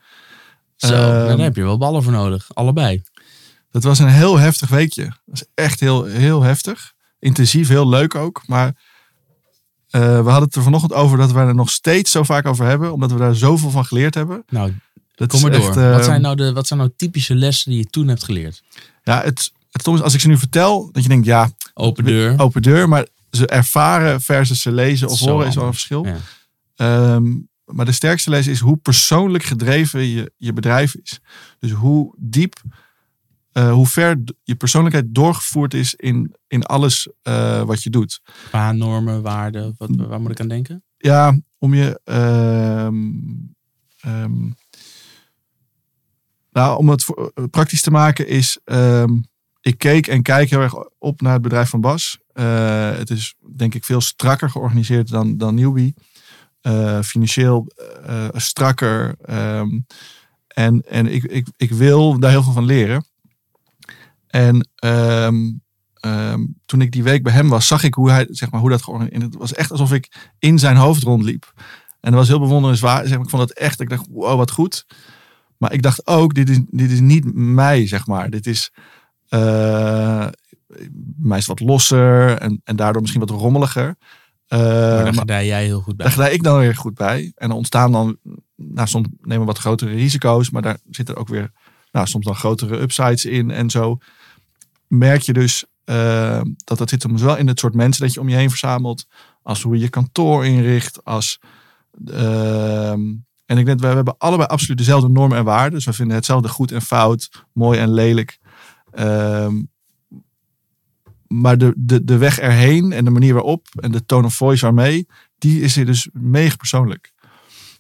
[0.76, 2.48] Zo, Ehm, daar heb je wel ballen voor nodig.
[2.54, 3.04] Allebei.
[3.72, 5.04] Dat was een heel heftig weekje.
[5.04, 6.94] Dat was echt heel, heel heftig.
[7.20, 8.42] Intensief, heel leuk ook.
[8.48, 8.76] Maar
[9.90, 12.66] eh, we hadden het er vanochtend over dat we er nog steeds zo vaak over
[12.66, 12.94] hebben.
[12.94, 14.44] Omdat we daar zoveel van geleerd hebben.
[14.50, 14.74] Nou,
[15.16, 15.68] Dat kom maar is door.
[15.68, 18.64] echt, wat, zijn nou de, wat zijn nou typische lessen die je toen hebt geleerd?
[19.04, 20.90] Ja, het, het is als ik ze nu vertel.
[20.92, 22.40] Dat je denkt, ja, Open deur.
[22.40, 22.90] open deur.
[22.90, 26.06] Maar ze ervaren versus ze lezen of horen is wel een verschil.
[26.06, 26.18] Ja.
[26.76, 27.24] Ehm,
[27.66, 31.20] maar de sterkste les is hoe persoonlijk gedreven je, je bedrijf is.
[31.60, 32.62] Dus hoe diep,
[33.52, 38.22] eh, hoe ver je persoonlijkheid doorgevoerd is in, in alles eh, wat je doet.
[38.48, 40.84] Qua normen, waarden, wat, waar moet ik aan denken?
[40.98, 42.02] Ja, om je.
[42.04, 42.96] ehm,
[44.00, 44.50] ehm,
[46.52, 48.60] nou, om het voor- eh, praktisch te maken is.
[48.64, 49.20] ehm,
[49.62, 52.20] ik keek en kijk heel erg op naar het bedrijf van Bas.
[52.34, 55.94] Het is denk ik veel strakker georganiseerd dan, dan Newbie.
[57.04, 57.68] Financieel
[58.34, 59.16] strakker.
[60.48, 63.06] en en ik, ik, ik wil daar heel veel van leren.
[64.30, 65.52] En ehm,
[65.94, 68.70] ehm, toen ik die week bij hem was, zag ik hoe hij, zeg maar, hoe
[68.70, 69.24] dat georganiseerd.
[69.24, 71.54] Het was echt alsof ik in zijn hoofd rondliep.
[72.00, 73.08] En dat was heel bewonderenswaardig.
[73.08, 74.86] Zeg maar, ik vond het echt, ik dacht, wow, wat goed.
[75.58, 78.30] Maar ik dacht ook, dit is, dit is niet mij, zeg maar.
[78.30, 78.72] Dit is,
[79.28, 80.28] eh
[81.18, 83.96] mij is wat losser en, en daardoor misschien wat rommeliger.
[84.48, 86.06] Eh, Maar daar gedij jij heel goed bij.
[86.06, 87.32] daar gedij ik dan weer goed bij.
[87.36, 88.18] En er ontstaan dan,
[88.56, 91.52] nou, soms nemen we wat grotere risico's, maar daar zitten ook weer,
[91.92, 93.52] nou, soms dan grotere upsides in.
[93.52, 93.98] En zo
[94.90, 98.20] merk je dus eh, dat dat zit hem zowel in het soort mensen dat je
[98.20, 99.08] om je heen verzamelt,
[99.44, 101.40] als hoe je je kantoor inricht, als.
[102.06, 103.02] ehm,
[103.46, 105.74] en ik denk, we hebben allebei absoluut dezelfde normen en waarden.
[105.74, 108.40] Dus we vinden hetzelfde goed en fout, mooi en lelijk.
[108.92, 109.62] Ehm,
[111.28, 114.66] maar de, de, de weg erheen en de manier waarop en de tone of voice
[114.66, 117.14] waarmee, die is hier dus mega persoonlijk.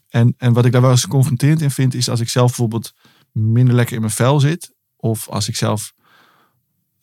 [0.09, 2.93] En, en wat ik daar wel eens confronterend in vind, is als ik zelf bijvoorbeeld
[3.31, 4.73] minder lekker in mijn vel zit.
[4.95, 5.93] Of als ik zelf,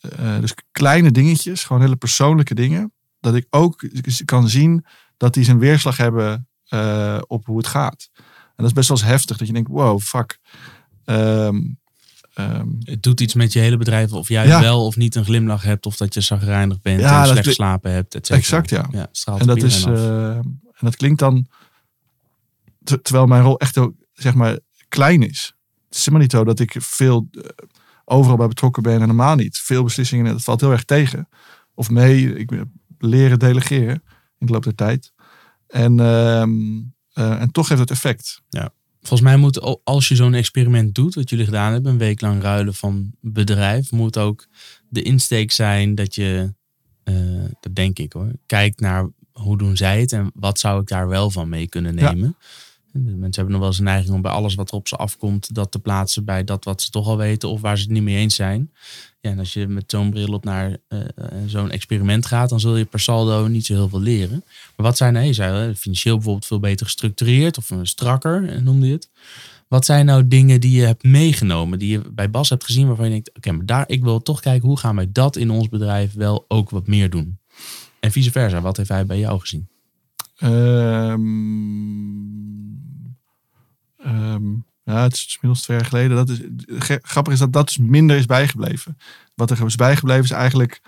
[0.01, 2.93] eh, dus kleine dingetjes, gewoon hele persoonlijke dingen.
[3.21, 3.85] Dat ik ook
[4.25, 4.85] kan zien
[5.17, 8.09] dat die zijn weerslag hebben eh, op hoe het gaat.
[8.15, 8.25] En
[8.57, 10.39] dat is best wel eens heftig, dat je denkt, wow, fuck.
[11.05, 11.61] Ehm,
[12.35, 14.13] ehm, Het doet iets met je hele bedrijf.
[14.13, 14.61] Of jij Ja.
[14.61, 15.87] wel of niet een glimlach hebt.
[15.87, 18.15] Of dat je zagrijnig bent Ja, en slecht geslapen hebt.
[18.15, 18.39] et cetera.
[18.39, 18.89] Exact, ja.
[18.91, 21.47] ja het straalt En dat, is, eh, en dat klinkt dan,
[22.85, 25.55] ter- terwijl mijn rol echt ook, zeg maar, klein is.
[25.89, 27.29] Het is helemaal niet zo dat ik veel
[28.09, 29.59] overal bij betrokken ben en helemaal niet.
[29.59, 31.29] Veel beslissingen, dat valt heel erg tegen.
[31.75, 32.51] Of mee, ik
[32.99, 34.03] leren delegeren
[34.39, 35.13] in de loop der tijd.
[35.67, 36.51] En, ehm,
[37.13, 38.43] eh, en toch heeft het effect.
[39.01, 42.43] Volgens mij moet, als je zo'n experiment doet, wat jullie gedaan hebben, een week lang
[42.43, 44.47] ruilen van bedrijf, moet ook
[44.89, 46.55] de insteek zijn dat je,
[47.03, 47.15] eh,
[47.61, 51.09] dat denk ik hoor, kijkt naar hoe doen zij het en wat zou ik daar
[51.09, 52.13] wel van mee kunnen Ja.
[52.13, 52.37] nemen.
[53.05, 55.55] Mensen hebben nog wel eens een neiging om bij alles wat er op ze afkomt,
[55.55, 58.03] dat te plaatsen bij dat wat ze toch al weten of waar ze het niet
[58.03, 58.71] mee eens zijn.
[59.21, 61.07] Ja, en als je met zo'n bril op naar eh, eh,
[61.47, 64.45] zo'n experiment gaat, dan zul je per saldo niet zo heel veel leren.
[64.77, 68.87] Maar wat zijn, nee, je zei, eh, financieel bijvoorbeeld veel beter gestructureerd of strakker, noemde
[68.87, 69.11] je het.
[69.69, 73.05] Wat zijn nou dingen die je hebt meegenomen, die je bij Bas hebt gezien, waarvan
[73.05, 75.69] je denkt, oké, maar daar, ik wil toch kijken, hoe gaan wij dat in ons
[75.69, 77.39] bedrijf wel ook wat meer doen?
[78.01, 79.69] En vice versa, wat heeft hij bij jou gezien?
[80.37, 81.21] Ehm,
[84.07, 84.45] ehm,
[84.85, 86.17] ja, het is inmiddels twee jaar geleden.
[86.17, 86.41] Dat is,
[87.03, 88.99] grappig is dat dat dus minder is bijgebleven.
[89.35, 90.81] Wat er is bijgebleven is eigenlijk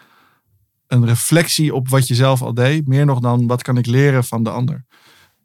[0.86, 2.86] een reflectie op wat je zelf al deed.
[2.86, 4.84] Meer nog dan wat kan ik leren van de ander.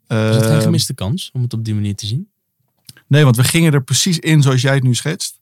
[0.08, 2.28] Is het geen Ehm, gemiste kans om het op die manier te zien?
[3.06, 5.40] Nee, want we gingen er precies in zoals jij het nu schetst.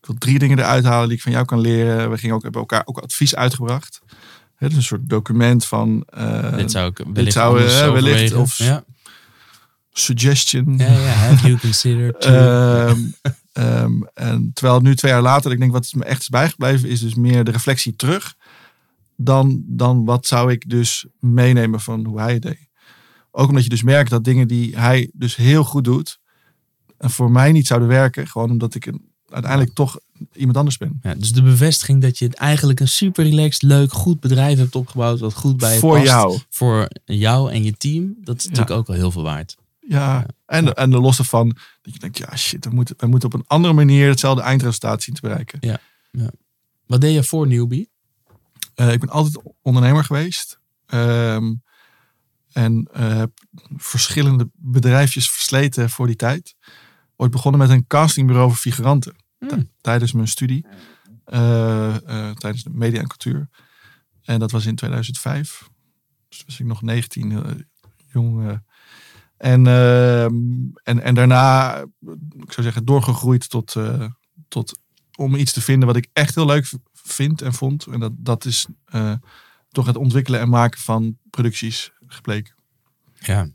[0.00, 2.10] Ik wil drie dingen eruit halen die ik van jou kan leren.
[2.10, 4.00] We gingen ook, hebben elkaar ook advies uitgebracht.
[4.54, 7.94] Het is een soort document van eh, dit zou ik wellicht zou, anders wellicht
[8.32, 8.38] overwegen.
[8.40, 8.84] of- ja.
[9.92, 10.78] Suggestion.
[10.78, 12.24] ja, ja, have you considered...
[12.24, 12.98] Ehm,
[13.52, 17.00] ehm, en terwijl nu twee jaar later, ik denk wat me echt is bijgebleven, is
[17.00, 18.34] dus meer de reflectie terug.
[19.16, 22.68] Dan, dan wat zou ik dus meenemen van hoe hij het deed.
[23.30, 26.20] Ook omdat je dus merkt dat dingen die hij dus heel goed doet,
[27.00, 28.26] en voor mij niet zouden werken.
[28.26, 29.98] Gewoon omdat ik een, uiteindelijk toch
[30.32, 30.98] iemand anders ben.
[31.02, 35.20] Ja, dus de bevestiging dat je eigenlijk een super relaxed, leuk, goed bedrijf hebt opgebouwd.
[35.20, 36.06] Wat goed bij je voor past.
[36.06, 36.38] jou.
[36.48, 38.14] Voor jou en je team.
[38.22, 39.56] Dat is natuurlijk ook wel heel veel waard.
[39.80, 41.48] Ja, en, en de losse van
[41.82, 45.02] dat je denkt, ja shit, we moeten, we moeten op een andere manier hetzelfde eindresultaat
[45.02, 45.58] zien te bereiken.
[46.86, 47.90] Wat deed je voor Newbie?
[48.74, 50.60] Eh, ik ben altijd ondernemer geweest.
[50.86, 51.54] Ehm,
[52.52, 53.30] en eh, heb
[53.76, 56.54] verschillende bedrijfjes versleten voor die tijd.
[57.16, 59.16] Ooit begonnen met een castingbureau voor figuranten.
[59.38, 59.70] Hmm.
[59.80, 60.66] Tijdens mijn studie.
[61.24, 61.96] Eh,
[62.32, 63.48] tijdens de media en cultuur.
[64.22, 65.68] En dat was in 2005.
[66.28, 67.54] Dus was ik nog 19, heel
[68.12, 68.60] jong.
[69.40, 70.34] En, ehm,
[70.82, 71.78] en, en daarna,
[72.38, 74.06] ik zou zeggen, doorgegroeid tot, eh,
[74.48, 74.78] tot
[75.16, 77.86] om iets te vinden wat ik echt heel leuk vind en vond.
[77.86, 79.14] En dat, dat is eh,
[79.68, 82.54] toch het ontwikkelen en maken van producties gebleken.
[83.18, 83.48] Ja.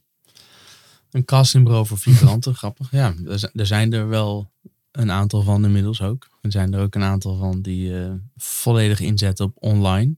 [1.12, 2.92] Een castingbureau voor figuranten, grappig.
[2.92, 4.52] Ja, er er zijn er wel
[4.92, 6.28] een aantal van inmiddels ook.
[6.42, 10.16] Er zijn er ook een aantal van die eh, volledig inzetten op online.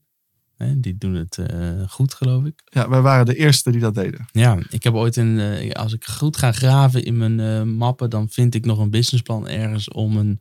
[0.78, 2.62] Die doen het eh, goed, geloof ik.
[2.66, 4.28] Ja, wij waren de eerste die dat deden.
[4.32, 5.39] Ja, ik heb ooit een.
[5.39, 8.89] eh, als ik goed ga graven in mijn eh, mappen, dan vind ik nog een
[8.89, 10.39] businessplan ergens om een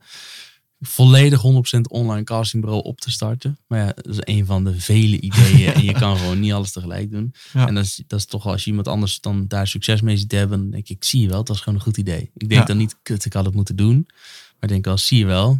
[0.79, 1.41] volledig
[1.77, 3.57] 100% online castingbureau op te starten.
[3.67, 6.71] Maar ja, dat is een van de vele ideeën en je kan gewoon niet alles
[6.71, 7.33] tegelijk doen.
[7.53, 7.67] Ja.
[7.67, 10.31] En dat is, dat is toch als je iemand anders dan daar succes mee ziet
[10.31, 12.31] hebben, dan denk ik, zie je wel, dat is gewoon een goed idee.
[12.33, 12.67] Ik denk Ja.
[12.67, 14.03] dan niet, kut, ik had het moeten doen.
[14.05, 15.59] Maar ik denk wel, zie je wel,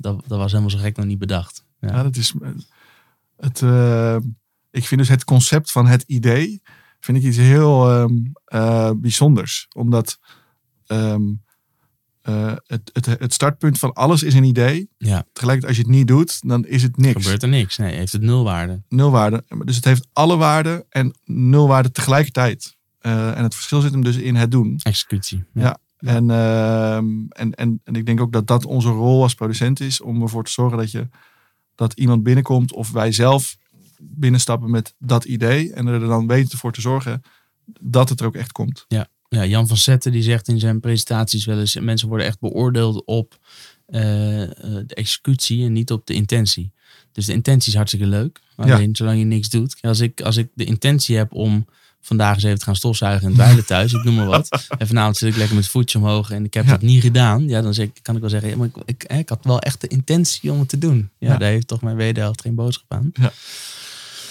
[0.00, 1.64] dat, dat was helemaal zo gek nog niet bedacht.
[1.80, 1.88] Ja.
[1.88, 2.32] Ja, dat is
[3.40, 3.62] het.
[3.62, 4.16] eh,
[4.70, 6.62] ik vind dus het concept van het idee
[7.00, 8.14] vind ik iets heel ehm,
[8.44, 10.18] eh, bijzonders, omdat
[10.86, 11.22] ehm,
[12.22, 14.90] eh, het, het, het startpunt van alles is een idee.
[14.98, 15.24] Ja.
[15.32, 17.22] Tegelijkertijd als je het niet doet, dan is het niks.
[17.22, 17.76] Gebeurt er niks.
[17.76, 18.82] Nee, heeft het nul waarde.
[18.88, 19.44] Nul waarde.
[19.64, 22.78] Dus het heeft alle waarden en nul waarde tegelijkertijd.
[23.00, 24.80] En het verschil zit hem dus in het doen.
[24.82, 25.44] Executie.
[25.54, 25.78] Ja.
[26.00, 30.00] En, ehm, en, en, en ik denk ook dat dat onze rol als producent is
[30.00, 31.08] om ervoor te zorgen dat je
[31.80, 33.56] dat iemand binnenkomt of wij zelf
[33.98, 37.22] binnenstappen met dat idee en er dan weten voor te zorgen
[37.80, 38.84] dat het er ook echt komt.
[39.28, 41.74] Ja, Jan van Zetten die zegt in zijn presentaties wel eens...
[41.74, 43.38] mensen worden echt beoordeeld op
[43.86, 44.50] eh, eh,
[44.86, 46.72] de executie en niet op de intentie.
[47.12, 48.40] Dus de intentie is hartstikke leuk.
[48.56, 49.76] Alleen zolang je niks doet.
[49.80, 51.66] Als ik, als ik de intentie heb om
[52.02, 54.66] vandaag eens even te gaan stofzuigen en dweilen thuis, ik noem maar wat.
[54.78, 56.70] En vanavond zit ik lekker met het voetje omhoog en ik heb Ja.
[56.70, 57.48] dat niet gedaan.
[57.48, 59.60] Ja, dan zeg, ik- kan ik wel zeggen, ja, maar ik, ik, ik had wel
[59.60, 61.10] echt de intentie om het te doen.
[61.18, 61.36] Ja, Ja.
[61.36, 63.12] daar heeft toch mijn wederhelft geen boodschap aan.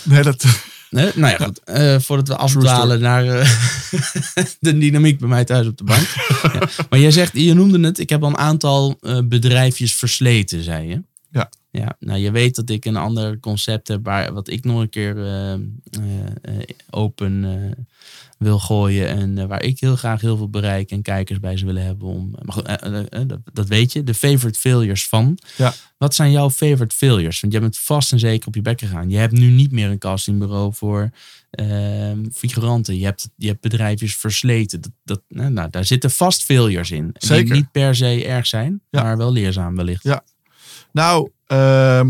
[0.04, 0.46] Nee, dat,
[0.90, 1.12] Nee?
[1.16, 1.64] Nou ja, goed.
[1.64, 3.50] Eh, voordat we afdwalen naar eh,
[4.60, 6.08] de dynamiek bij mij thuis op de bank.
[6.54, 6.68] ja.
[6.90, 10.88] Maar jij zegt, je noemde het, ik heb al een aantal eh, bedrijfjes versleten, zei
[10.88, 11.02] je.
[11.32, 11.50] Ja.
[11.72, 14.90] Ja, nou je weet dat ik een ander concept heb waar, wat ik nog een
[14.90, 15.60] keer eh, eh,
[16.42, 16.60] eh,
[16.90, 17.76] open
[18.38, 19.08] wil gooien.
[19.08, 22.08] En waar ik heel graag heel veel bereik en kijkers bij ze willen hebben.
[22.08, 25.38] Om, maar goed, dat, dat weet je, de favorite failures van.
[25.58, 25.74] Ja.
[25.98, 27.40] Wat zijn jouw favorite failures?
[27.40, 29.10] Want jij bent vast en zeker op je bek gegaan.
[29.10, 31.10] Je hebt nu niet meer een castingbureau voor
[31.50, 32.98] ehm, figuranten.
[32.98, 34.82] Je hebt, je hebt bedrijfjes versleten.
[34.82, 37.04] Dat, dat, nou, nou, daar zitten vast failures in.
[37.04, 37.56] Die Zeker.
[37.56, 39.04] niet per se erg zijn, Ja.
[39.04, 40.04] maar wel leerzaam wellicht.
[40.04, 40.24] Ja.
[40.92, 42.10] Nou, ehm,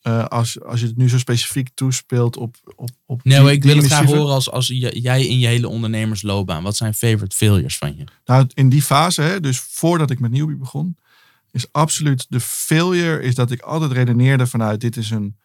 [0.00, 2.56] eh, als, als je het nu zo specifiek toespeelt op.
[2.76, 5.68] op, op Nee, die- ik wil het graag horen als, als jij in je hele
[5.68, 6.62] ondernemersloopbaan.
[6.62, 8.04] Wat zijn favorite failures van je?
[8.24, 10.96] Nou, in die fase, hè, dus voordat ik met Newbie begon,
[11.50, 15.36] is absoluut de failure is dat ik altijd redeneerde vanuit dit is een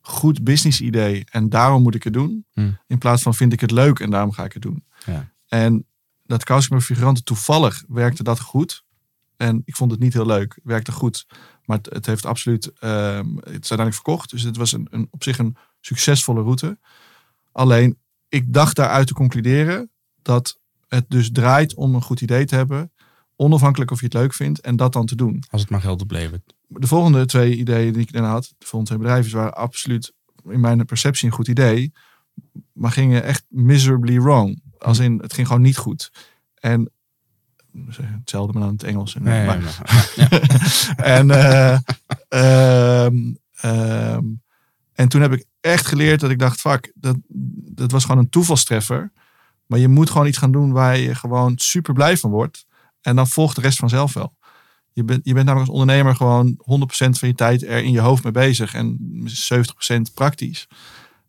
[0.00, 2.44] goed business idee en daarom moet ik het doen.
[2.52, 2.78] Hmm.
[2.86, 4.84] In plaats van vind ik het leuk en daarom ga ik het doen.
[5.06, 5.30] Ja.
[5.48, 5.86] En
[6.26, 8.84] dat met figuranten toevallig werkte dat goed.
[9.42, 10.60] En ik vond het niet heel leuk.
[10.62, 11.26] Werkte goed.
[11.64, 12.72] Maar het, het heeft absoluut.
[12.72, 14.30] ehm, het is uiteindelijk verkocht.
[14.30, 16.78] Dus het was een, een, op zich een succesvolle route.
[17.52, 19.90] Alleen, ik dacht daaruit te concluderen
[20.22, 22.92] dat het dus draait om een goed idee te hebben.
[23.36, 24.60] Onafhankelijk of je het leuk vindt.
[24.60, 25.44] En dat dan te doen.
[25.50, 26.54] Als het maar geld oplevert.
[26.66, 28.54] De volgende twee ideeën die ik daarna had.
[28.58, 30.12] De volgende twee bedrijven waren absoluut
[30.48, 31.92] in mijn perceptie een goed idee.
[32.72, 34.62] Maar gingen echt miserably wrong.
[34.78, 36.12] Als in, het ging gewoon niet goed.
[36.54, 36.90] En
[38.02, 39.14] hetzelfde maar dan het Engels.
[39.14, 40.28] En, Nee, maar- maar- ja.
[41.16, 41.78] en, eh,
[42.28, 43.16] ehm,
[43.54, 44.24] ehm,
[44.92, 47.16] en toen heb ik echt geleerd dat ik dacht, fuck, dat,
[47.74, 49.12] dat was gewoon een toevalstreffer.
[49.66, 52.66] Maar je moet gewoon iets gaan doen waar je gewoon super blij van wordt.
[53.00, 54.36] En dan volgt de rest vanzelf wel.
[54.92, 58.00] Je bent, je bent namelijk als ondernemer gewoon 100% van je tijd er in je
[58.00, 58.74] hoofd mee bezig.
[58.74, 60.68] En 70% praktisch.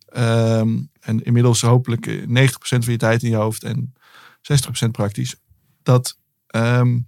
[0.07, 3.93] Ehm, en inmiddels hopelijk eh, 90% van je tijd in je hoofd en
[4.41, 5.35] 60% praktisch.
[5.83, 6.17] Dat
[6.53, 6.99] ehm,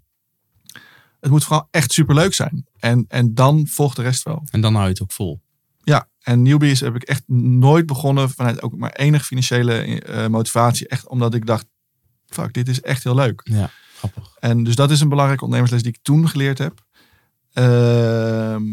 [1.19, 2.65] het moet vooral echt super leuk zijn.
[2.79, 4.43] En, en dan volgt de rest wel.
[4.51, 5.41] En dan hou je het ook vol.
[5.83, 10.87] Ja, en Newbies heb ik echt nooit begonnen vanuit ook maar enige financiële eh, motivatie.
[10.87, 11.65] Echt omdat ik dacht,
[12.25, 13.41] fuck, dit is echt heel leuk.
[13.43, 14.35] Ja, grappig.
[14.39, 16.83] En dus dat is een belangrijke ondernemersles die ik toen geleerd heb.
[17.53, 18.63] Ehm,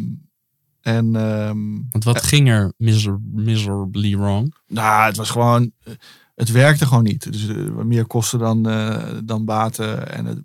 [0.81, 4.55] en ehm, Want wat ging er miser- miserably wrong?
[4.67, 5.93] nou, het was gewoon, eh,
[6.35, 7.33] het werkte gewoon niet.
[7.33, 10.13] Dus eh, meer kosten dan, eh, dan baten.
[10.13, 10.43] En het,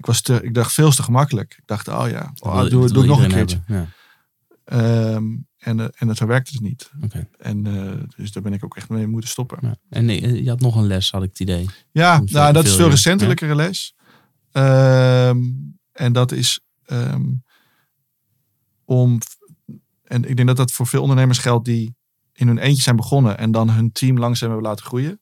[0.00, 1.54] ik, was te, ik dacht veel te gemakkelijk.
[1.58, 3.60] Ik dacht, oh ja, oh, wil- doe, doe nog een keertje.
[3.64, 3.92] hebben.
[4.64, 5.24] Ehm,
[5.58, 6.90] en, eh, en dat werkte het niet.
[6.98, 7.28] Ja, oké.
[7.38, 9.58] En eh, dus daar ben ik ook echt mee moeten stoppen.
[9.62, 9.76] Ja.
[9.88, 11.66] En eh, je had nog een les, had ik het idee.
[11.90, 13.94] Ja, nou, dat is veel recentelijkere les.
[14.52, 15.38] Ehm,
[15.92, 17.26] en dat is ehm,
[18.84, 19.18] om.
[20.04, 21.94] En ik denk dat dat voor veel ondernemers geldt die
[22.32, 25.20] in hun eentje zijn begonnen en dan hun team langzaam hebben laten groeien.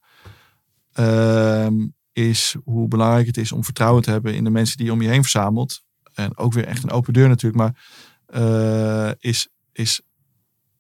[0.93, 1.75] Ehm,
[2.19, 5.03] is hoe belangrijk het is om vertrouwen te hebben in de mensen die je om
[5.03, 5.83] je heen verzamelt.
[6.15, 7.63] En ook weer echt een open deur natuurlijk.
[7.63, 7.85] Maar
[8.27, 10.01] eh, is, is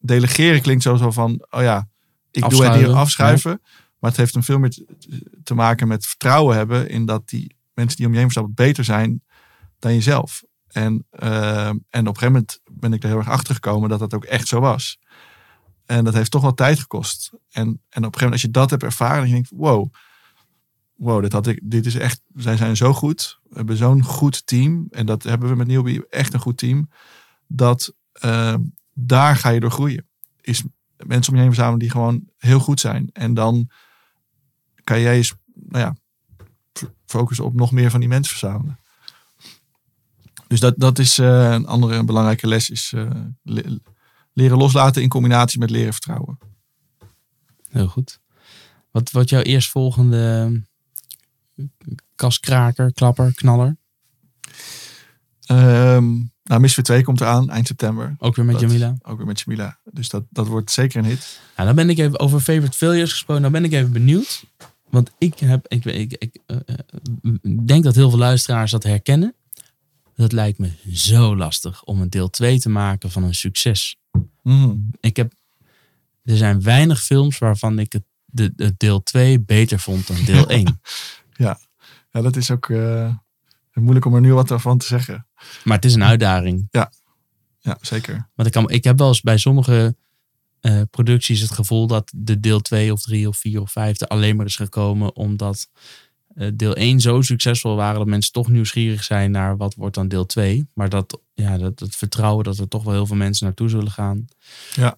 [0.00, 1.88] delegeren klinkt zo, zo van, oh ja,
[2.30, 3.60] ik doe het hier afschuiven.
[3.98, 4.86] Maar het heeft hem veel meer te-
[5.42, 8.84] te maken met vertrouwen hebben in dat die mensen die om je heen verzamelt beter
[8.84, 9.22] zijn
[9.78, 10.42] dan jezelf.
[10.68, 13.98] En, ehm, en op een gegeven moment ben ik er heel erg achter gekomen dat
[13.98, 14.98] dat ook echt zo was.
[15.86, 17.30] En dat heeft toch wel tijd gekost.
[17.32, 19.92] En, en op een gegeven moment als je dat hebt ervaren, dan denk je, wow,
[20.98, 23.40] wow, dit, had ik, dit is echt, zij zijn zo goed.
[23.48, 24.86] We hebben zo'n goed team.
[24.90, 26.90] En dat hebben we met Newbie echt een goed team.
[27.46, 28.60] Dat ehm,
[28.92, 30.06] daar ga je door groeien.
[30.40, 30.62] Is
[30.96, 33.10] mensen om je heen verzamelen die gewoon heel goed zijn.
[33.12, 33.70] En dan
[34.84, 35.96] kan jij eens, nou ja,
[37.06, 38.78] focussen op nog meer van die mensen verzamelen.
[40.46, 42.70] Dus dat, dat is eh, een andere belangrijke les.
[42.70, 43.10] Is eh,
[43.42, 43.78] le-
[44.32, 46.38] leren loslaten in combinatie met leren vertrouwen.
[47.68, 48.20] Heel goed.
[48.90, 50.62] Wat wordt jouw eerstvolgende
[52.14, 53.76] kaskraker, klapper, knaller?
[55.46, 56.14] Ehm
[56.48, 58.14] nou, Misfit 2 komt eraan eind september.
[58.18, 58.96] Ook weer met Dat- Jamila?
[59.02, 59.78] Ook weer met Jamila.
[59.84, 61.40] Dus dat, dat wordt zeker een hit.
[61.56, 63.42] Nou, dan ben ik even over favorite failures gesproken.
[63.42, 64.44] Dan ben ik even benieuwd.
[64.90, 67.34] Want ik heb, ik, ik, ik eh, eh,
[67.66, 69.34] denk dat heel veel luisteraars dat herkennen.
[70.16, 73.96] Dat lijkt me zo lastig om een deel 2 te maken van een succes.
[74.42, 74.90] Mm.
[75.00, 75.32] Ik heb,
[76.24, 80.48] er zijn weinig films waarvan ik het, de, de deel 2 beter vond dan deel
[80.58, 80.80] 1.
[81.38, 81.58] Ja,
[82.10, 83.14] dat is ook eh,
[83.72, 85.26] moeilijk om er nu wat van te zeggen.
[85.64, 86.68] Maar het is een uitdaging.
[87.60, 88.28] Ja, zeker.
[88.34, 89.96] Want ik, kan, ik heb wel eens bij sommige
[90.60, 94.06] eh, producties het gevoel dat de deel 2 of 3 of 4 of 5 er
[94.06, 95.68] alleen maar is gekomen omdat
[96.34, 100.08] eh, deel 1 zo succesvol waren dat mensen toch nieuwsgierig zijn naar wat wordt dan
[100.08, 100.68] deel 2.
[100.74, 103.90] Maar dat, ja, dat het vertrouwen dat er toch wel heel veel mensen naartoe zullen
[103.90, 104.26] gaan.
[104.74, 104.96] Ja.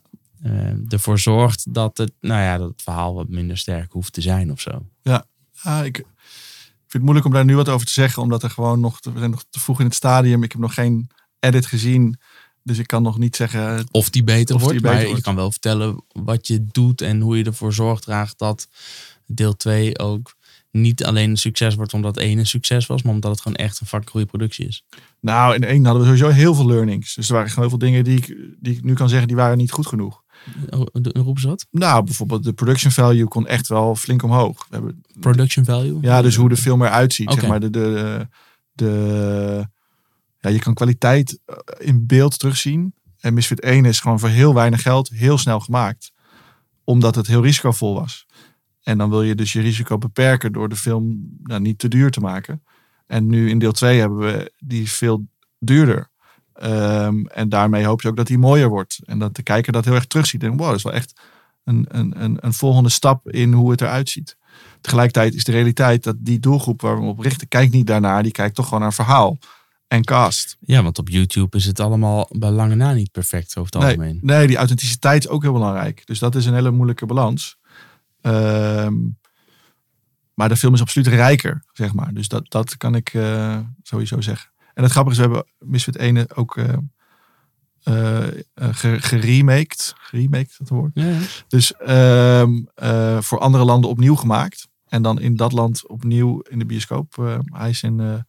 [0.88, 4.53] ervoor zorgt dat het, nou ja, dat het verhaal wat minder sterk hoeft te zijn
[4.53, 4.86] of zo.
[5.03, 5.24] Ja,
[5.84, 9.00] ik vind het moeilijk om daar nu wat over te zeggen, omdat er gewoon nog,
[9.00, 10.42] te, we zijn nog te vroeg in het stadium.
[10.42, 12.18] Ik heb nog geen edit gezien.
[12.62, 13.86] Dus ik kan nog niet zeggen.
[13.90, 14.82] Of die beter Of die wordt.
[14.82, 18.38] beter maar je kan wel vertellen wat je doet en hoe je ervoor zorgt draagt
[18.38, 18.68] dat
[19.26, 20.38] deel 2 ook
[20.70, 23.80] niet alleen een succes wordt omdat één een succes was, maar omdat het gewoon echt
[23.80, 24.84] een fucking goede productie is.
[25.20, 27.14] Nou, in één hadden we sowieso heel veel learnings.
[27.14, 28.26] Dus er waren gewoon heel veel dingen die ik,
[28.58, 30.19] die ik nu kan zeggen, die waren niet goed genoeg.
[30.70, 31.66] Oh, Roepen ze wat?
[31.70, 34.66] Nou, bijvoorbeeld de production value kon echt wel flink omhoog.
[34.68, 35.99] We hebben, Production value?
[36.01, 37.32] ja, dus hoe de film eruit ziet.
[37.32, 38.26] Zeg maar de, de,
[38.72, 39.68] de,
[40.38, 42.95] ja, je kan kwaliteit eh, in beeld terugzien.
[43.20, 46.12] En Misfit 1 is gewoon voor heel weinig geld heel snel gemaakt.
[46.84, 48.26] Omdat het heel risicovol was.
[48.82, 52.11] En dan wil je dus je risico beperken door de film nou, niet te duur
[52.11, 52.62] te maken.
[53.07, 55.26] En nu in deel 2 hebben we die veel
[55.59, 56.09] duurder.
[56.61, 58.98] Ehm, en daarmee hoop je ook dat die mooier wordt.
[59.04, 60.42] En dat de kijker dat heel erg terugziet.
[60.42, 61.20] En wow, dat is wel echt
[61.64, 64.36] een, een, een, een volgende stap in hoe het eruit ziet.
[64.80, 68.22] Tegelijkertijd is de realiteit dat die doelgroep waar we op richten, kijkt niet daarnaar.
[68.22, 69.38] Die kijkt toch gewoon naar verhaal
[69.88, 70.56] en cast.
[70.61, 73.96] Ja, want op YouTube is het allemaal bij lange na niet perfect over het Nee,
[73.96, 74.18] algemeen.
[74.22, 76.06] nee, die authenticiteit is ook heel belangrijk.
[76.06, 77.58] Dus dat is een hele moeilijke balans.
[78.20, 78.94] Ehm,
[80.34, 82.14] maar de film is absoluut rijker, zeg maar.
[82.14, 84.49] Dus dat, dat kan ik eh, sowieso zeggen.
[84.74, 89.94] En het grappige is, we hebben Misfit 1 ook eh, ge- geremaked.
[89.98, 90.90] Geremaked, dat woord.
[90.94, 91.18] Ja, ja.
[91.48, 94.68] Dus ehm, eh, voor andere landen opnieuw gemaakt.
[94.88, 97.38] En dan in dat land opnieuw in de bioscoop.
[97.44, 98.24] Hij is in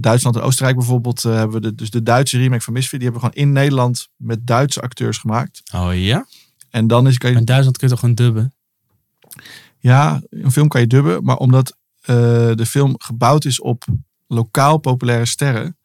[0.00, 1.22] Duitsland en Oostenrijk bijvoorbeeld.
[1.22, 3.00] hebben we de, dus de Duitse remake van Misfit.
[3.00, 5.62] Die hebben we gewoon in Nederland met Duitse acteurs gemaakt.
[5.74, 6.26] Oh ja?
[6.70, 8.54] En dan is, kan je, In Duitsland kun je toch gewoon dubben?
[9.78, 11.24] ja, een film kan je dubben.
[11.24, 13.84] Maar omdat de film gebouwd is op
[14.30, 15.76] lokaal populaire sterren.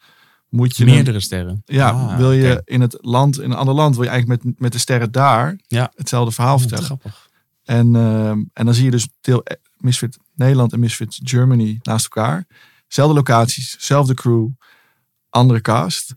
[0.49, 1.61] Moet je Meerdere sterren.
[1.65, 4.59] ja, Ah, wil je in het land, in een ander land, wil je eigenlijk met,
[4.59, 5.91] met de sterren daar Ja.
[5.95, 6.83] hetzelfde verhaal Oh, vertellen.
[6.85, 7.27] grappig.
[7.63, 12.03] En, ehm, en dan zie je dus deel eh, Misfit Nederland en Misfit Germany naast
[12.03, 12.45] elkaar.
[12.87, 14.47] Zelfde locaties, zelfde crew,
[15.29, 16.13] andere cast.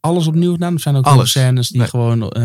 [0.00, 0.74] Alles opnieuw gedaan?
[0.74, 1.30] Of zijn er ook Alles.
[1.30, 1.88] scènes die Nee.
[1.88, 2.42] gewoon eh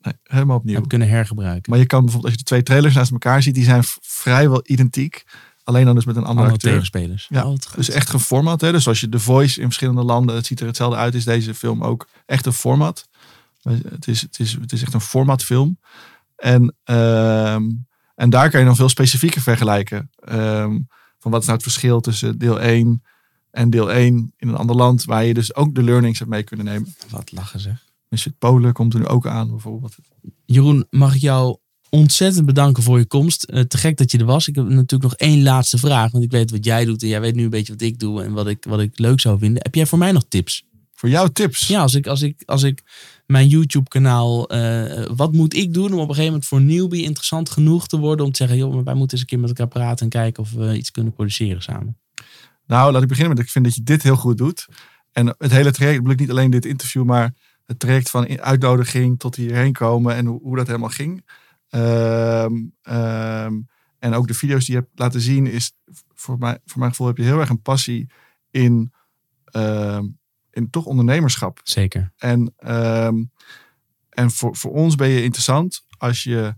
[0.00, 0.72] Nee, helemaal opnieuw.
[0.72, 1.70] hebben kunnen hergebruiken?
[1.70, 4.60] Maar je kan bijvoorbeeld, als je de twee trailers naast elkaar ziet, die zijn vrijwel
[4.66, 5.24] identiek.
[5.68, 6.72] Alleen dan dus met een andere, Andere acteur.
[6.72, 7.26] tegenspelers.
[7.28, 7.56] Ja, Oh.
[7.74, 8.60] Dus echt geformat.
[8.60, 8.72] Hè?
[8.72, 11.54] Dus als je The Voice in verschillende landen, het ziet er hetzelfde uit, is deze
[11.54, 13.08] film ook echt een format.
[13.62, 15.78] Het is, het is, het is echt een formatfilm.
[16.36, 17.64] En, ehm,
[18.14, 20.10] en daar kan je dan veel specifieker vergelijken.
[20.24, 20.78] Ehm,
[21.18, 23.02] van wat is nou het verschil tussen deel 1
[23.50, 26.42] en deel 1 in een ander land, waar je dus ook de learnings hebt mee
[26.42, 26.94] kunnen nemen.
[27.10, 27.84] Wat lachen zeg.
[28.08, 29.96] Misfit Polen komt er nu ook aan bijvoorbeeld.
[30.44, 31.58] Jeroen, mag ik jou
[31.90, 33.42] ontzettend bedanken voor je komst.
[33.42, 34.48] Eh, te gek dat je er was.
[34.48, 36.10] Ik heb natuurlijk nog één laatste vraag.
[36.10, 38.22] Want ik weet wat jij doet en jij weet nu een beetje wat ik doe
[38.22, 39.62] en wat ik, wat ik leuk zou vinden.
[39.62, 40.66] Heb jij voor mij nog tips?
[40.94, 41.66] Voor jou tips.
[41.66, 42.82] Ja, als ik, als ik, als ik
[43.26, 44.48] mijn YouTube-kanaal.
[44.48, 47.98] eh, wat moet ik doen om op een gegeven moment voor newbie interessant genoeg te
[47.98, 50.08] worden om te zeggen: joh, maar wij moeten eens een keer met elkaar praten en
[50.10, 51.96] kijken of we iets kunnen produceren samen.
[52.66, 54.66] Nou, laat ik beginnen met, ik vind dat je dit heel goed doet.
[55.12, 57.34] En het hele traject, ik niet alleen dit interview, maar
[57.66, 61.24] het traject van in- uitnodiging tot hierheen komen en hoe, hoe dat helemaal ging.
[61.68, 63.60] Ehm, ehm,
[63.98, 65.72] en ook de video's die je hebt laten zien, is
[66.14, 68.10] voor, mij, voor mijn gevoel heb je heel erg een passie
[68.50, 68.92] in,
[69.44, 70.06] ehm,
[70.50, 71.60] in toch ondernemerschap.
[71.62, 72.12] Zeker.
[72.16, 72.54] En,
[74.08, 76.56] en voor, voor ons ben je interessant als je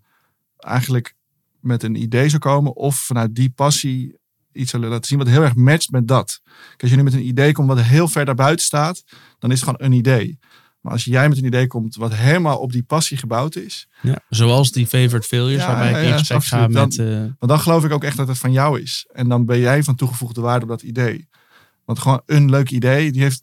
[0.57, 1.15] eigenlijk
[1.61, 4.19] met een idee zou komen of vanuit die passie
[4.53, 6.41] iets zou laten zien wat heel erg matcht met dat.
[6.45, 9.05] Kijk, Als je nu met een idee komt wat heel ver daarbuiten staat,
[9.39, 10.39] dan is het gewoon een idee.
[10.81, 14.19] Maar als jij met een idee komt wat helemaal op die passie gebouwd is, Ja,
[14.29, 16.99] zoals die favorite failures, Ja, waarbij ik in gesprek ga met.
[16.99, 19.07] eh, want dan geloof ik ook echt dat het van jou is.
[19.13, 21.29] En dan ben jij van toegevoegde waarde op dat idee.
[21.85, 23.43] Want gewoon een leuk idee, die heeft,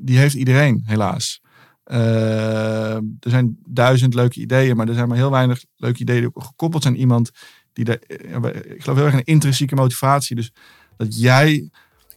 [0.00, 1.40] die heeft iedereen, helaas.
[1.84, 6.30] Eh, er zijn duizend leuke ideeën, maar er zijn maar heel weinig leuke ideeën die
[6.34, 7.30] ook gekoppeld zijn aan iemand
[7.72, 7.98] die daar.
[8.08, 10.36] Ik geloof heel erg in een intrinsieke motivatie.
[10.36, 10.52] Dus
[10.96, 11.70] dat jij,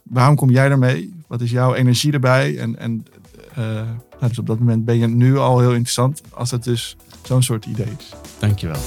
[0.04, 1.14] waarom kom jij daarmee?
[1.28, 2.58] Wat is jouw energie erbij?
[2.60, 3.15] En, en eh,
[3.56, 7.44] nou, dus op dat moment ben je nu al heel interessant als het dus zo'n
[7.44, 8.10] soort idee is.
[8.40, 8.82] dankjewel.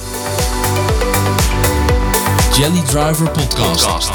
[2.57, 4.11] Jelly Driver Podcast.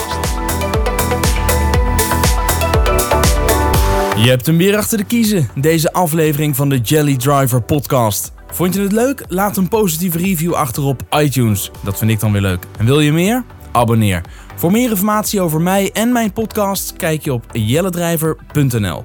[4.16, 8.32] Je hebt hem weer achter de kiezen, deze aflevering van de Jelly Driver Podcast.
[8.46, 9.24] Vond je het leuk?
[9.28, 11.70] Laat een positieve review achter op iTunes.
[11.84, 12.66] Dat vind ik dan weer leuk.
[12.78, 13.44] En wil je meer?
[13.72, 14.20] Abonneer.
[14.56, 19.04] Voor meer informatie over mij en mijn podcast kijk je op jelledrijver.nl.